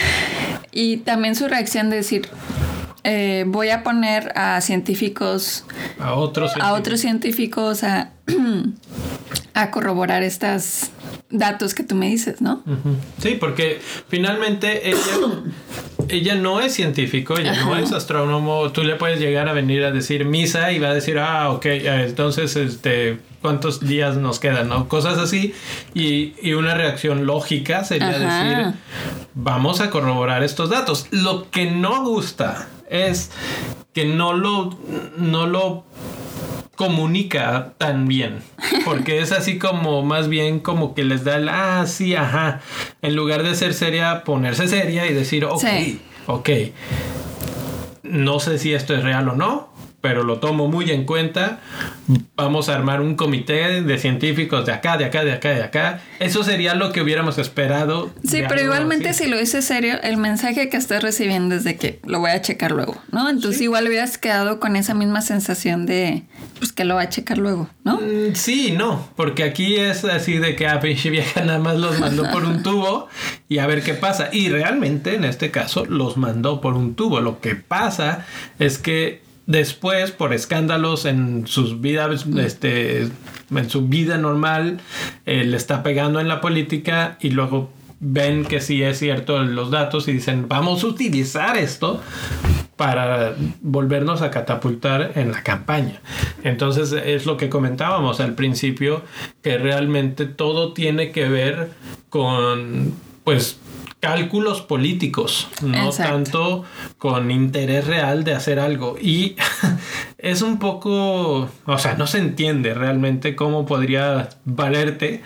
[0.73, 2.29] y también su reacción de decir,
[3.09, 5.64] eh, voy a poner a científicos,
[6.01, 8.11] a otros científicos, a, otros científicos a,
[9.55, 10.90] a corroborar estos
[11.31, 12.64] datos que tú me dices, ¿no?
[13.23, 14.99] Sí, porque finalmente ella,
[16.09, 18.73] ella no es científico, ella no es astrónomo.
[18.73, 21.64] Tú le puedes llegar a venir a decir misa y va a decir, ah, ok,
[21.66, 24.88] entonces este cuántos días nos quedan, ¿no?
[24.88, 25.55] Cosas así.
[25.95, 28.75] Y, una reacción lógica sería decir,
[29.35, 31.07] vamos a corroborar estos datos.
[31.12, 33.31] Lo que no gusta es
[33.92, 34.79] que no lo,
[35.16, 35.85] no lo
[36.77, 38.40] comunica tan bien.
[38.85, 42.61] Porque es así como más bien como que les da el, ah, sí, ajá.
[43.03, 45.64] En lugar de ser seria, ponerse seria y decir, ok,
[46.27, 46.51] ok.
[48.03, 49.68] No sé si esto es real o no,
[50.07, 51.59] pero lo tomo muy en cuenta.
[52.37, 56.01] Vamos a armar un comité de científicos de acá, de acá, de acá, de acá.
[56.21, 58.12] Eso sería lo que hubiéramos esperado.
[58.23, 61.99] Sí, pero igualmente si lo hice serio, el mensaje que estás recibiendo es de que
[62.05, 63.29] lo voy a checar luego, ¿no?
[63.29, 66.23] Entonces igual hubieras quedado con esa misma sensación de,
[66.61, 67.97] pues que lo va a checar luego, ¿no?
[67.97, 71.79] Mm, sí, no, porque aquí es así de que a ah, pinche vieja nada más
[71.79, 73.09] los mandó por un tubo
[73.49, 74.29] y a ver qué pasa.
[74.31, 77.19] Y realmente en este caso los mandó por un tubo.
[77.21, 78.25] Lo que pasa
[78.61, 83.09] es que Después, por escándalos en sus vidas, este,
[83.50, 84.80] en su vida normal,
[85.24, 89.70] eh, le está pegando en la política y luego ven que sí es cierto los
[89.70, 92.02] datos y dicen, vamos a utilizar esto
[92.76, 96.00] para volvernos a catapultar en la campaña.
[96.42, 99.02] Entonces es lo que comentábamos al principio,
[99.42, 101.70] que realmente todo tiene que ver
[102.11, 102.92] con,
[103.24, 103.59] pues,
[104.00, 106.64] cálculos políticos, no tanto
[106.98, 108.96] con interés real de hacer algo.
[109.00, 109.37] Y
[110.18, 115.22] es un poco, o sea, no se entiende realmente cómo podría valerte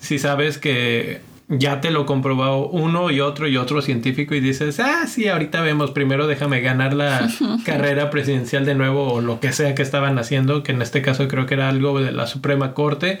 [0.00, 4.78] si sabes que ya te lo comprobado uno y otro y otro científico y dices,
[4.78, 7.28] ah, sí, ahorita vemos, primero déjame ganar la
[7.64, 11.26] carrera presidencial de nuevo o lo que sea que estaban haciendo, que en este caso
[11.26, 13.18] creo que era algo de la Suprema Corte.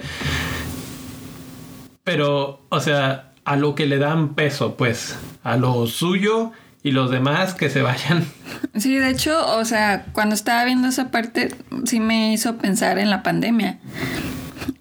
[2.04, 7.10] Pero, o sea, a lo que le dan peso, pues, a lo suyo y los
[7.10, 8.24] demás que se vayan.
[8.76, 13.10] Sí, de hecho, o sea, cuando estaba viendo esa parte, sí me hizo pensar en
[13.10, 13.78] la pandemia.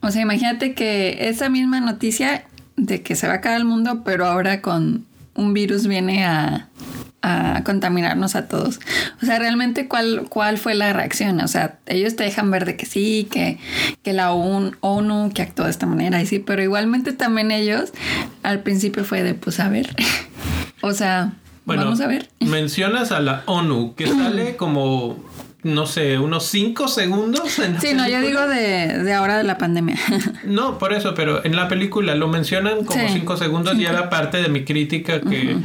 [0.02, 2.45] O sea, imagínate que esa misma noticia
[2.78, 6.69] de que se va a acabar el mundo, pero ahora con un virus viene a,
[7.22, 8.80] a contaminarnos a todos.
[9.22, 11.40] O sea, realmente cuál, cuál fue la reacción.
[11.42, 13.60] O sea, ellos te dejan ver de que sí, que,
[14.04, 17.92] que la ONU, que actuó de esta manera y sí, pero igualmente también ellos
[18.44, 19.96] al principio fue de pues a ver.
[20.82, 21.34] o sea,
[21.66, 22.30] vamos a ver.
[22.40, 25.18] Mencionas a la ONU que sale como
[25.63, 27.60] no sé, unos 5 segundos.
[27.60, 29.98] En Sí, no, yo digo de, de ahora de la pandemia.
[30.45, 33.13] No, por eso, pero en la película lo mencionan como Sí.
[33.13, 35.58] 5 segundos y era parte de mi crítica que,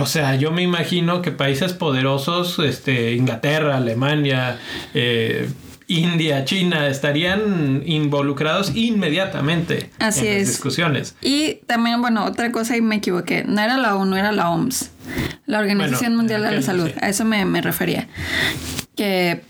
[0.00, 4.58] o sea, yo me imagino que países poderosos, este, Inglaterra, Alemania,
[4.94, 5.48] eh,
[5.86, 10.38] India, China, estarían involucrados inmediatamente Así en es.
[10.38, 11.14] las discusiones.
[11.20, 13.44] Y también, bueno, otra cosa y me equivoqué.
[13.46, 14.90] No era la ONU, era la OMS.
[15.46, 16.88] La Organización Bueno, Mundial de la Salud.
[16.88, 16.94] sí.
[17.00, 18.08] A eso me, me refería.
[18.96, 19.42] Que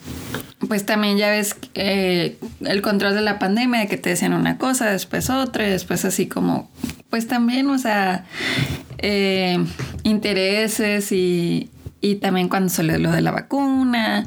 [0.66, 4.58] pues también ya ves eh, el control de la pandemia, de que te decían una
[4.58, 6.70] cosa, después otra, y después así como,
[7.10, 8.24] pues también, o sea,
[8.98, 9.58] eh,
[10.02, 11.70] intereses y,
[12.04, 14.26] y también cuando salió lo de la vacuna,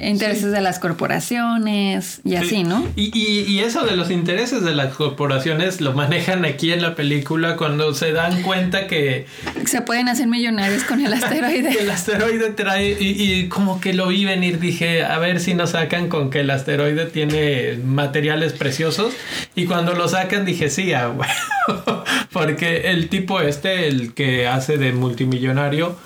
[0.00, 2.64] intereses de las corporaciones y así, Sí.
[2.64, 2.86] ¿no?
[2.96, 6.94] Y, y- y eso de los intereses de las corporaciones lo manejan aquí en la
[6.94, 9.26] película cuando se dan cuenta que
[9.66, 11.70] Se pueden hacer millonarios con el asteroide.
[11.80, 15.70] el asteroide trae y, y como que lo vi venir dije a ver si nos
[15.70, 19.14] sacan con que el asteroide tiene materiales preciosos
[19.56, 22.04] y cuando lo sacan dije sí ah, bueno.
[22.32, 25.96] porque el tipo este el que hace de multimillonario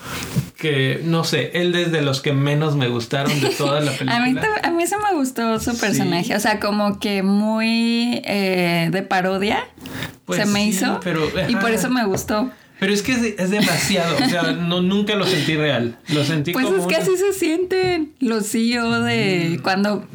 [0.63, 4.15] que no sé él es de los que menos me gustaron de toda la película
[4.23, 8.87] A mí, a mí se me gustó su personaje, o sea, como que muy eh,
[8.91, 9.65] de parodia
[10.25, 12.49] Pues se me sí, hizo pero, y por eso me gustó.
[12.79, 16.53] pero es que es, es demasiado o sea no nunca lo sentí real lo sentí
[16.53, 20.05] Pues como es que una- así se sienten los CEO de cuando,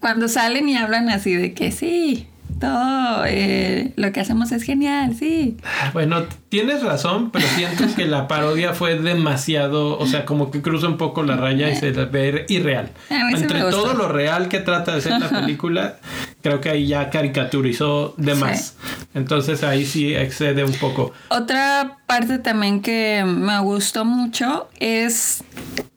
[0.00, 2.26] cuando salen y hablan así de que sí,
[2.62, 5.56] todo eh, lo que hacemos es genial, sí.
[5.92, 10.86] Bueno, tienes razón, pero siento que la parodia fue demasiado, o sea, como que cruza
[10.86, 12.90] un poco la raya y se ve irreal.
[13.34, 15.96] Entre todo lo real que trata de ser la película,
[16.40, 18.40] creo que ahí ya caricaturizó de Sí.
[18.40, 18.76] más.
[19.12, 21.12] Entonces ahí sí excede un poco.
[21.28, 25.42] Otra parte también que me gustó mucho es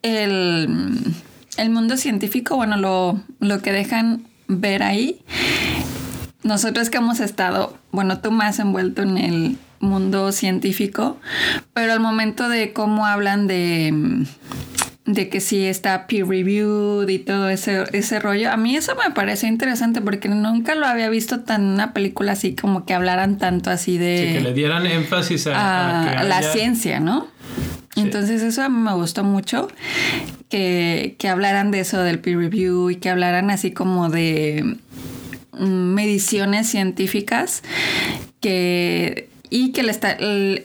[0.01, 0.67] el,
[1.57, 5.21] el mundo científico, bueno, lo, lo que dejan ver ahí.
[6.45, 11.17] Nosotros que hemos estado, bueno, tú más envuelto en el mundo científico,
[11.73, 14.25] pero al momento de cómo hablan de,
[15.05, 19.11] de que sí está peer reviewed y todo ese, ese rollo, a mí eso me
[19.13, 23.69] pareció interesante porque nunca lo había visto tan una película así como que hablaran tanto
[23.71, 26.99] así de Sí, que le dieran énfasis a, a a, que a la haya- ciencia,
[26.99, 27.27] ¿no?
[27.95, 29.67] Entonces eso a mí me gustó mucho,
[30.49, 34.73] que, que hablaran de eso del peer review y que hablaran así como de mm,
[35.59, 37.63] mediciones científicas
[38.41, 39.89] que y que el-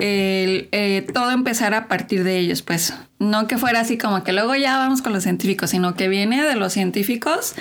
[0.01, 2.95] el, eh, todo empezara a partir de ellos, pues.
[3.19, 6.43] No que fuera así como que luego ya vamos con los científicos, sino que viene
[6.43, 7.55] de los científicos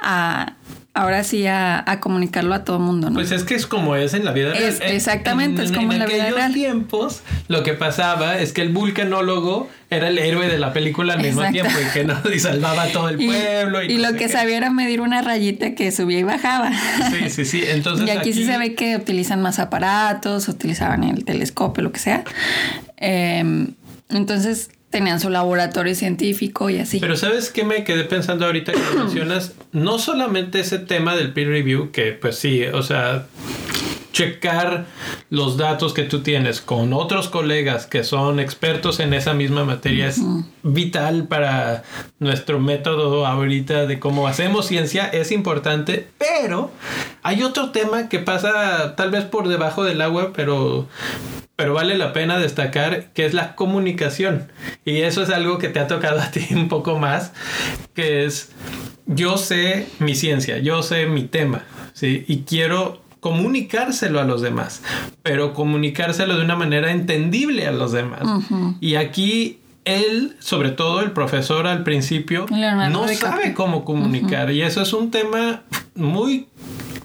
[0.00, 0.54] a
[0.94, 3.14] ahora sí a, a comunicarlo a todo mundo, ¿no?
[3.14, 4.74] Pues es que es como es en la vida real.
[4.82, 6.54] Exactamente, es como en la vida aquellos real.
[6.54, 11.20] tiempos lo que pasaba es que el vulcanólogo era el héroe de la película al
[11.20, 11.68] mismo Exacto.
[11.68, 13.82] tiempo y que no y salvaba a todo el Y, pueblo.
[13.82, 14.28] Y, y no lo que qué.
[14.28, 16.70] sabía era medir una rayita que subía y bajaba.
[17.10, 17.64] Sí, sí, sí.
[17.68, 21.98] Entonces y aquí, sí se ve que utilizan más aparatos, utilizaban el telescopio, lo que
[22.00, 22.22] sea.
[22.98, 23.66] Eh,
[24.10, 27.00] entonces tenían su laboratorio científico y así.
[27.00, 29.52] Pero ¿sabes qué me quedé pensando ahorita que lo mencionas?
[29.72, 33.26] No solamente ese tema del peer review, que pues sí, o sea,
[34.12, 34.86] checar
[35.30, 40.06] los datos que tú tienes con otros colegas que son expertos en esa misma materia
[40.06, 40.20] es
[40.62, 41.82] vital para
[42.20, 46.70] nuestro método ahorita de cómo hacemos ciencia, es importante, pero
[47.24, 50.86] hay otro tema que pasa tal vez por debajo del agua, pero
[51.56, 54.48] pero vale la pena destacar que es la comunicación.
[54.84, 57.32] Y eso es algo que te ha tocado a ti un poco más,
[57.94, 58.52] que es,
[59.06, 61.62] yo sé mi ciencia, yo sé mi tema,
[61.92, 62.24] ¿sí?
[62.26, 64.82] Y quiero comunicárselo a los demás,
[65.22, 68.20] pero comunicárselo de una manera entendible a los demás.
[68.80, 74.50] Y aquí él, sobre todo el profesor al principio, Leonardo no sabe cómo comunicar.
[74.50, 75.62] Y eso es un tema
[75.94, 76.48] muy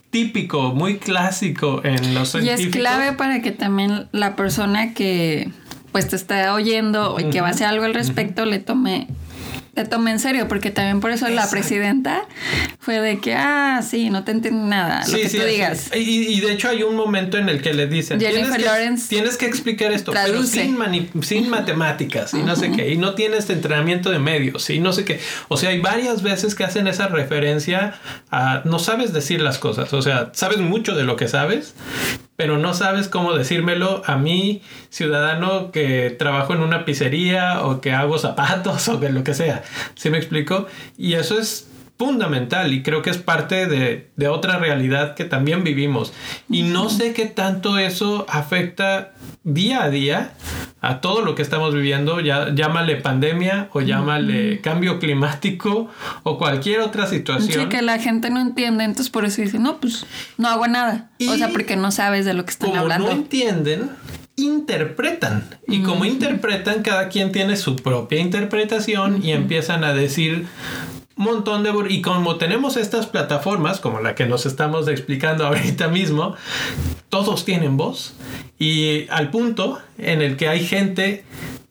[0.09, 2.79] típico, muy clásico en los y es científicos.
[2.79, 5.49] clave para que también la persona que
[5.91, 9.07] pues te está oyendo y que va a hacer algo al respecto le tome
[9.79, 12.23] te tome en serio, porque también por eso la presidenta
[12.79, 15.89] fue de que, ah, sí, no te entiendo nada, lo que tú digas.
[15.95, 18.65] Y, y de hecho hay un momento en el que le dicen, Jennifer tienes que,
[18.65, 20.75] Lawrence tienes que explicar esto, pero sin,
[21.49, 25.21] matemáticas y no sé qué, y no tienes entrenamiento de medios y no sé qué.
[25.47, 27.93] O sea, hay varias veces que hacen esa referencia
[28.31, 31.73] a no sabes decir las cosas, o sea, sabes mucho de lo que sabes,
[32.39, 37.91] pero no sabes cómo decírmelo a mí, ciudadano que trabajo en una pizzería o que
[37.91, 39.63] hago zapatos o que lo que sea.
[39.95, 40.65] ¿Sí me explico?
[40.97, 41.69] Y eso es
[41.99, 46.13] fundamental y creo que es parte de, de otra realidad que también vivimos.
[46.49, 49.11] Y no sé qué tanto eso afecta
[49.43, 50.31] día a día
[50.79, 55.89] a todo lo que estamos viviendo, ya, llámale pandemia o llámale cambio climático
[56.23, 57.63] o cualquier otra situación.
[57.63, 60.05] Sí, que la gente no entiende, entonces por eso dicen, no, pues
[60.37, 61.09] no hago nada.
[61.19, 63.07] o sea, porque no sabes de lo que están como hablando.
[63.07, 63.89] no entienden,
[64.37, 65.43] interpretan.
[65.67, 70.47] Y como interpretan, cada quien tiene su propia interpretación y empiezan a decir
[71.19, 71.71] montón de...
[71.89, 76.35] Y como tenemos estas plataformas, como la que nos estamos explicando ahorita mismo,
[77.09, 78.15] todos tienen voz.
[78.57, 81.25] Y al punto en el que hay gente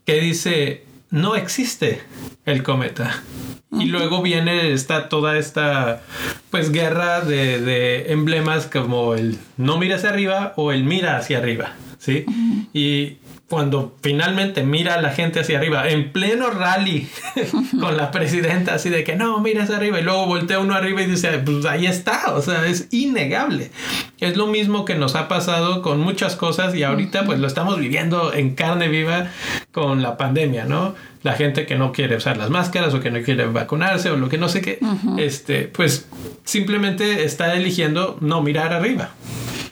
[0.05, 2.03] que dice, no existe
[2.45, 3.23] el cometa.
[3.71, 6.03] Y luego viene está toda esta
[6.51, 11.37] pues guerra de, de, emblemas como el no mira hacia arriba o el mira hacia
[11.37, 12.25] arriba, ¿sí?
[12.73, 13.19] Y
[13.49, 17.09] cuando finalmente mira a la gente hacia arriba, en pleno rally
[17.81, 21.01] con la presidenta, así de que no, mira hacia arriba, y luego voltea uno arriba
[21.01, 23.71] y dice, pues ahí está, o sea, es innegable.
[24.21, 27.79] Es lo mismo que nos ha pasado con muchas cosas y ahorita pues lo estamos
[27.79, 29.29] viviendo en carne viva
[29.73, 30.95] con la pandemia, ¿no?
[31.23, 34.29] La gente que no quiere usar las máscaras o que no quiere vacunarse o lo
[34.29, 34.79] que no sé qué,
[35.17, 36.07] este, pues
[36.45, 39.11] simplemente está eligiendo no mirar arriba.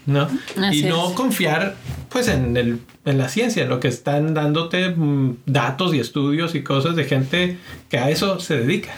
[0.06, 0.28] ¿no?
[0.62, 1.14] Así y no es.
[1.14, 1.76] confiar
[2.08, 6.54] pues en, el, en la ciencia, en lo que están dándote mm, datos y estudios
[6.54, 7.58] y cosas de gente
[7.90, 8.90] que a eso se dedica.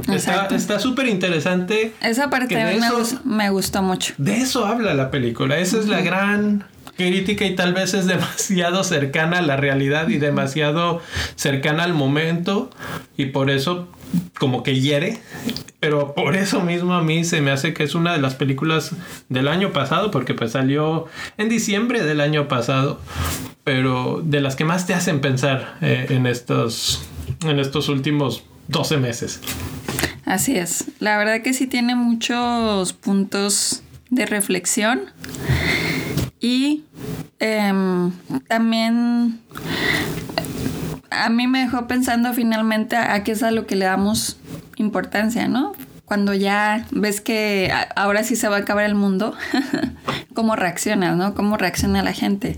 [0.00, 0.54] Está Exacto.
[0.54, 1.92] está súper interesante.
[2.00, 4.14] Esa parte me, eso- me gustó mucho.
[4.18, 5.58] De eso habla la película.
[5.58, 6.64] Esa es la gran
[6.96, 11.00] crítica y tal vez es demasiado cercana a la realidad y demasiado
[11.36, 12.70] cercana al momento
[13.16, 13.88] y por eso
[14.38, 15.18] como que hiere.
[15.80, 18.92] Pero por eso mismo a mí se me hace que es una de las películas
[19.28, 21.06] del año pasado, porque pues salió
[21.36, 23.00] en diciembre del año pasado,
[23.62, 27.02] pero de las que más te hacen pensar eh, en, estos,
[27.44, 29.40] en estos últimos 12 meses.
[30.24, 30.86] Así es.
[30.98, 35.02] La verdad que sí tiene muchos puntos de reflexión.
[36.40, 36.84] Y
[37.40, 38.12] em,
[38.46, 39.40] también
[41.24, 44.38] a mí me dejó pensando finalmente a, qué es a lo que le damos
[44.76, 45.72] importancia, ¿no?
[46.04, 49.34] Cuando ya ves que ahora sí se va a acabar el mundo,
[50.34, 51.34] ¿cómo reaccionas, no?
[51.34, 52.56] ¿Cómo reacciona la gente?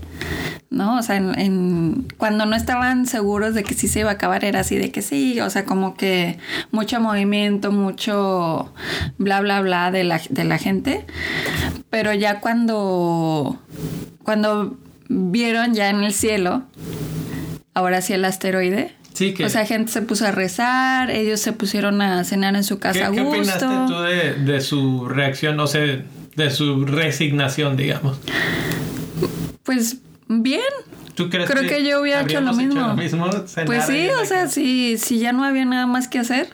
[0.69, 0.97] ¿No?
[0.97, 4.61] O sea, en- cuando no estaban seguros de que sí se iba a acabar, era
[4.61, 6.39] así de que sí, o sea, como que
[6.71, 8.73] mucho movimiento, mucho
[9.17, 11.05] bla, bla, bla de la, de la gente.
[11.89, 13.59] Pero ya cuando,
[14.23, 14.77] cuando
[15.09, 16.63] vieron ya en el cielo,
[17.73, 19.45] ahora sí el asteroide, Sí, que...
[19.45, 22.81] o sea, gente se puso a rezar, ellos se pusieron a cenar en su ¿Qué,
[22.81, 23.39] casa a qué gusto.
[23.41, 25.81] opinaste tú de, de su reacción, o sea,
[26.35, 28.17] de su resignación, digamos?
[29.63, 29.97] Pues
[30.27, 30.61] bien.
[31.13, 32.95] ¿Tú crees Creo que yo hubiera hecho lo mismo.
[33.47, 36.07] Cenar Pues ahí sí, en la o sea, si, si ya no había nada más
[36.07, 36.47] que hacer,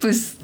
[0.00, 0.36] pues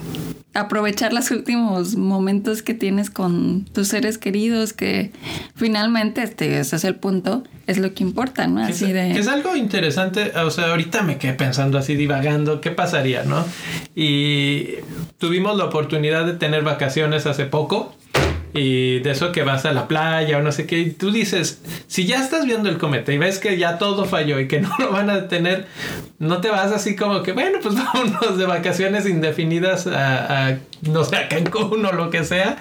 [0.52, 5.12] aprovechar los últimos momentos que tienes con tus seres queridos, que
[5.54, 8.62] finalmente, este, ese es el punto, es lo que importa, ¿no?
[8.62, 9.12] Así es, de...
[9.12, 13.44] es algo interesante, o sea, ahorita me quedé pensando así, divagando, ¿qué pasaría, no?
[13.94, 14.74] Y
[15.18, 17.94] tuvimos la oportunidad de tener vacaciones hace poco.
[18.52, 21.60] Y de eso que vas a la playa o no sé qué, y tú dices,
[21.86, 24.70] si ya estás viendo el cometa y ves que ya todo falló y que no
[24.78, 25.66] lo van a detener,
[26.18, 31.04] no te vas así como que, bueno, pues vámonos de vacaciones indefinidas a, a, no
[31.04, 32.56] sé, a Cancún o lo que sea.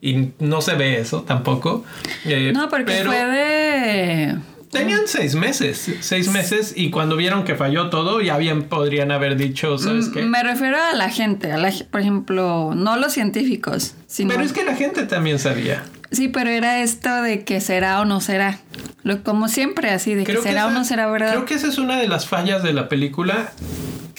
[0.00, 1.84] Y no se ve eso tampoco.
[2.24, 4.36] Eh, No, porque pero- fue de...
[4.70, 9.36] Tenían seis meses, seis meses y cuando vieron que falló todo, ya bien podrían haber
[9.36, 10.22] dicho, ¿sabes qué?
[10.22, 14.30] Mm, Me refiero a la gente, a la, por ejemplo, no los científicos, sino...
[14.30, 15.84] Pero es que la gente también sabía.
[16.10, 18.58] Sí, pero era esto de que será o no será.
[19.02, 21.30] Lo, como siempre, así, de que Creo que será o esa- no será verdad.
[21.32, 23.52] Creo que esa es una de las fallas de la película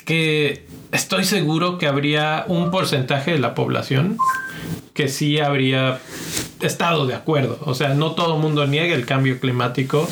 [0.06, 4.18] que estoy seguro que habría un porcentaje de la población
[4.93, 6.00] que sí habría
[6.62, 7.60] estado de acuerdo.
[7.66, 10.08] O sea, no todo el mundo niega el cambio climático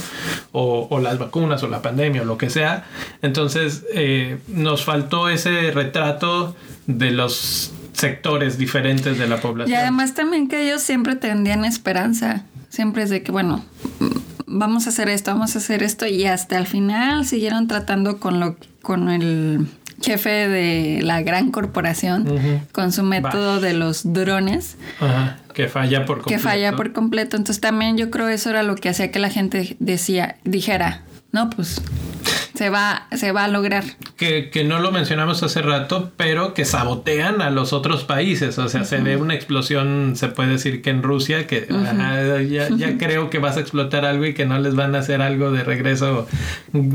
[0.52, 2.86] o, o las vacunas o la pandemia o lo que sea.
[3.22, 6.56] Entonces, eh, nos faltó ese retrato
[6.88, 9.78] de los sectores diferentes de la Y población.
[9.80, 12.44] además también que ellos siempre tendían esperanza.
[12.70, 13.64] Siempre es de que, bueno,
[14.46, 16.06] vamos a hacer esto, vamos a hacer esto.
[16.06, 19.68] Y hasta el final siguieron tratando con lo con el
[20.02, 22.26] jefe de la gran corporación,
[22.72, 26.44] con su método de los drones, Ajá, que falla por que completo.
[26.44, 27.38] falla por completo.
[27.38, 31.50] Entonces también yo creo eso era lo que hacía que la gente decía, dijera, no,
[31.50, 31.82] pues
[32.56, 33.84] se va, se va a lograr.
[34.16, 38.58] que, que no lo mencionamos hace rato, pero que sabotean a los otros países.
[38.58, 42.70] O sea, se ve una explosión, se puede decir que en Rusia, que ah, ya,
[42.70, 45.52] ya creo que vas a explotar algo y que no les van a hacer algo
[45.52, 46.28] de regreso.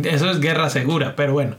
[0.05, 1.57] Eso es guerra segura, pero bueno.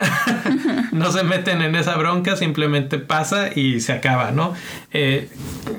[0.98, 4.54] no se meten en esa bronca, simplemente pasa y se acaba, ¿no?
[4.92, 5.28] Eh,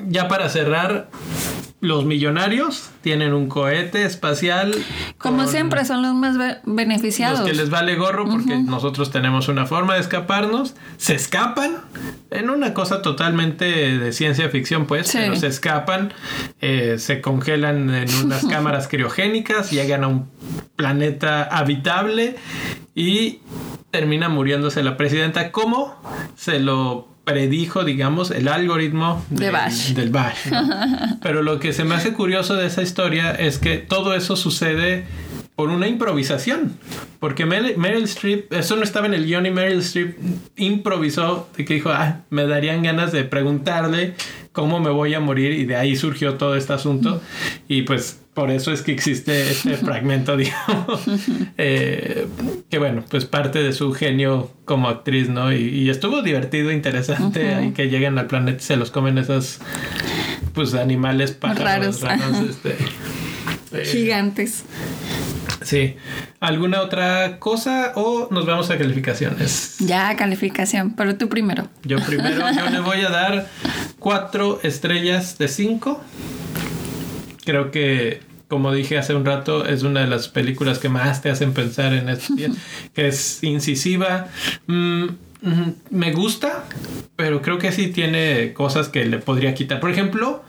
[0.08, 1.08] ya para cerrar,
[1.80, 4.74] los millonarios tienen un cohete espacial.
[5.18, 7.40] Como siempre, son los más beneficiados.
[7.40, 10.74] Los que les vale gorro porque nosotros tenemos una forma de escaparnos.
[10.96, 11.76] Se escapan
[12.30, 13.64] en una cosa totalmente
[13.98, 16.12] de ciencia ficción, pues, pero se escapan,
[16.60, 20.28] eh, se congelan en unas cámaras criogénicas, llegan a un
[20.76, 22.36] planeta habitable
[22.94, 23.40] y
[23.96, 25.50] termina muriéndose la presidenta.
[25.52, 25.94] ¿Cómo?
[26.36, 29.50] Se lo predijo, digamos, el algoritmo de,
[29.94, 30.50] del Bash.
[31.22, 35.06] Pero lo que se me hace curioso de esa historia es que todo eso sucede
[35.56, 36.78] por una improvisación.
[37.18, 40.16] Porque Meryl, Streep, eso no estaba en el guion y Meryl Streep
[40.56, 44.14] improvisó de que dijo, ah, me darían ganas de preguntarle
[44.52, 47.20] cómo me voy a morir y de ahí surgió todo este asunto.
[47.68, 51.04] Y pues por eso es que existe este fragmento, digamos,
[51.56, 52.26] eh,
[52.68, 55.54] que bueno, pues parte de su genio como actriz, ¿no?
[55.54, 59.60] Y, estuvo divertido, interesante, y que lleguen al planeta y se los comen esos,
[60.52, 62.76] pues, animales pájaros, raros, este,
[63.72, 64.64] eh, gigantes.
[65.66, 65.96] Sí.
[66.38, 69.78] ¿Alguna otra cosa o nos vamos a calificaciones?
[69.80, 71.68] Ya, calificación, pero tú primero.
[71.82, 73.48] Yo primero, yo le voy a dar
[73.98, 76.00] cuatro estrellas de cinco.
[77.44, 81.30] Creo que como dije hace un rato, es una de las películas que más te
[81.30, 82.32] hacen pensar en esto.
[82.94, 84.28] que es incisiva.
[84.68, 85.06] Mm,
[85.42, 86.64] mm, me gusta,
[87.16, 89.80] pero creo que sí tiene cosas que le podría quitar.
[89.80, 90.44] Por ejemplo,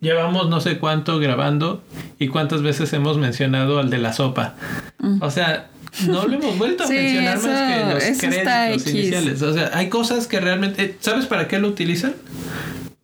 [0.00, 1.82] llevamos no sé cuánto grabando
[2.18, 4.54] y cuántas veces hemos mencionado al de la sopa.
[4.98, 5.22] Mm.
[5.22, 5.68] O sea,
[6.06, 9.42] no lo hemos vuelto a mencionar más que los créditos iniciales.
[9.42, 10.96] O sea, hay cosas que realmente.
[11.00, 12.14] ¿Sabes para qué lo utilizan?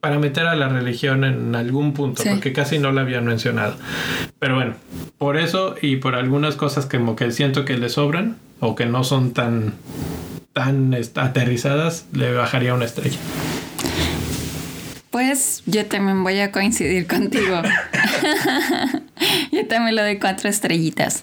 [0.05, 3.74] para meter a la religión en algún punto, porque casi no la habían mencionado.
[4.38, 4.74] Pero bueno,
[5.16, 8.84] por eso y por algunas cosas que como que siento que le sobran o que
[8.84, 9.72] no son tan
[10.53, 13.18] tan aterrizadas, le bajaría una estrella.
[15.15, 17.62] Pues yo también voy a coincidir contigo.
[19.53, 21.23] yo también le doy cuatro estrellitas.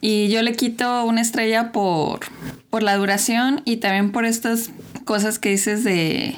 [0.00, 2.26] Y yo le quito una estrella por,
[2.70, 4.72] por la duración y también por estas
[5.04, 6.34] cosas que dices de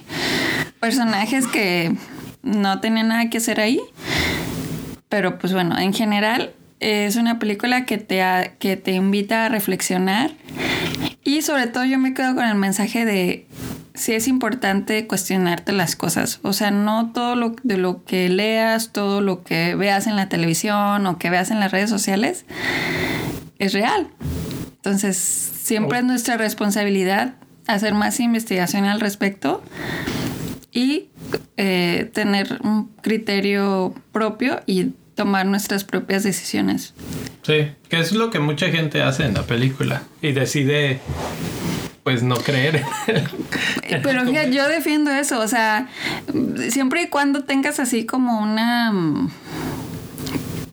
[0.81, 1.97] personajes que
[2.43, 3.81] no tenían nada que hacer ahí.
[5.09, 8.23] Pero pues bueno, en general es una película que te,
[8.59, 10.33] que te invita a reflexionar.
[11.25, 13.47] Y sobre todo yo me quedo con el mensaje de
[13.95, 16.41] si es importante cuestionarte las cosas.
[16.43, 20.29] O sea, no todo lo de lo que leas, todo lo que veas en la
[20.29, 22.45] televisión o que veas en las redes sociales
[23.59, 24.09] es real.
[24.77, 27.35] Entonces, siempre es nuestra responsabilidad
[27.67, 29.63] hacer más investigación al respecto
[30.73, 31.09] y
[31.57, 36.93] eh, tener un criterio propio y tomar nuestras propias decisiones.
[37.43, 41.01] Sí, que es lo que mucha gente hace en la película y decide
[42.05, 42.85] pues no creer.
[44.03, 45.89] Pero yo defiendo eso, o sea,
[46.69, 48.93] siempre y cuando tengas así como una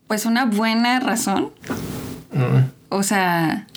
[0.08, 1.52] pues una buena razón.
[2.94, 3.68] O sea,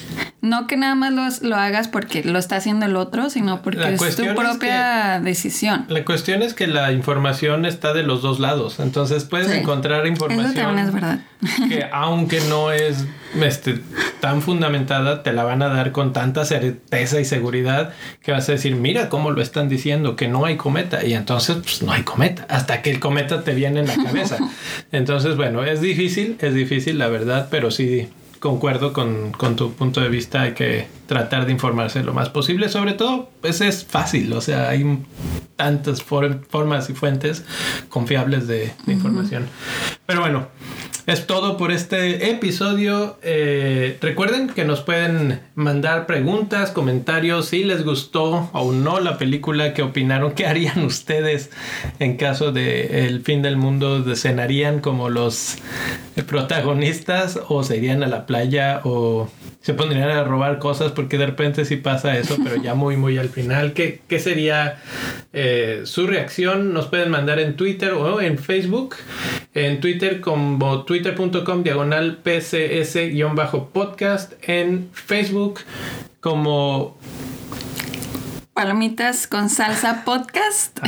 [0.40, 4.16] no que nada más lo, hagas porque lo está haciendo el otro, sino porque es
[4.16, 5.86] tu propia decisión.
[5.88, 8.80] La cuestión es que la información está de los dos lados.
[8.80, 10.78] Entonces puedes encontrar información.
[10.78, 11.20] es verdad.
[11.68, 13.04] Que aunque no es
[13.40, 13.78] este,
[14.20, 17.92] tan fundamentada, te la van a dar con tanta certeza y seguridad
[18.22, 21.04] que vas a decir, mira cómo lo están diciendo, que no hay cometa.
[21.04, 22.46] Y entonces, pues no hay cometa.
[22.48, 24.38] Hasta que el cometa te viene en la cabeza.
[24.92, 28.08] Entonces, bueno, es difícil, es difícil, la verdad, pero sí
[28.44, 32.92] concuerdo con, tu punto de vista, hay que tratar de informarse lo más posible, sobre
[32.92, 34.98] todo, pues es fácil, o sea, hay
[35.56, 37.42] tantas formas y fuentes
[37.88, 39.46] confiables de, información.
[40.04, 40.48] Pero bueno,
[41.06, 43.18] es todo por este episodio.
[43.22, 49.74] Eh, recuerden que nos pueden mandar preguntas, comentarios, si les gustó o no la película,
[49.74, 51.50] qué opinaron, qué harían ustedes
[51.98, 55.56] en caso de el fin del mundo, cenarían como los
[56.26, 59.28] protagonistas o se irían a la playa o
[59.64, 63.16] se pondrían a robar cosas porque de repente sí pasa eso, pero ya muy muy
[63.16, 63.72] al final.
[63.72, 64.76] ¿Qué, qué sería
[65.32, 66.74] eh, su reacción?
[66.74, 68.96] Nos pueden mandar en Twitter o en Facebook.
[69.54, 74.32] En Twitter como twitter.com diagonal pcs-podcast.
[74.42, 75.60] En Facebook
[76.20, 76.98] como
[78.52, 80.78] Palomitas con salsa podcast.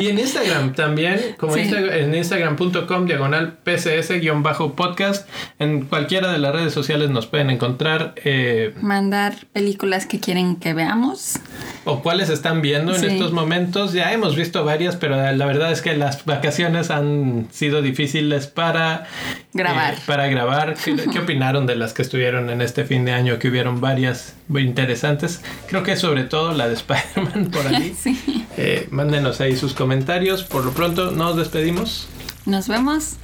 [0.00, 5.28] Y en Instagram también, como en instagram.com diagonal pcs-podcast.
[5.58, 8.14] En cualquiera de las redes sociales nos pueden encontrar.
[8.24, 11.38] Eh, Mandar películas que quieren que veamos.
[11.84, 13.92] O cuáles están viendo en estos momentos.
[13.92, 19.06] Ya hemos visto varias, pero la verdad es que las vacaciones han sido difíciles para
[19.52, 19.94] grabar.
[19.94, 20.76] Eh, para grabar.
[20.82, 23.38] ¿Qué, ¿Qué opinaron de las que estuvieron en este fin de año?
[23.38, 25.42] Que hubieron varias muy interesantes.
[25.68, 27.94] Creo que sobre todo la de Spider-Man por ahí.
[28.56, 30.44] Eh, mándenos ahí sus comentarios comentarios.
[30.44, 32.06] Por lo pronto nos despedimos.
[32.46, 33.16] Nos vemos.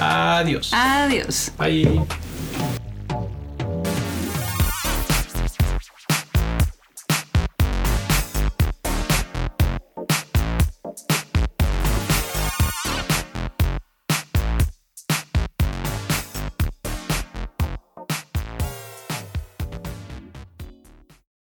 [0.00, 0.70] Adiós.
[0.72, 1.52] Adiós.
[1.58, 2.00] Bye.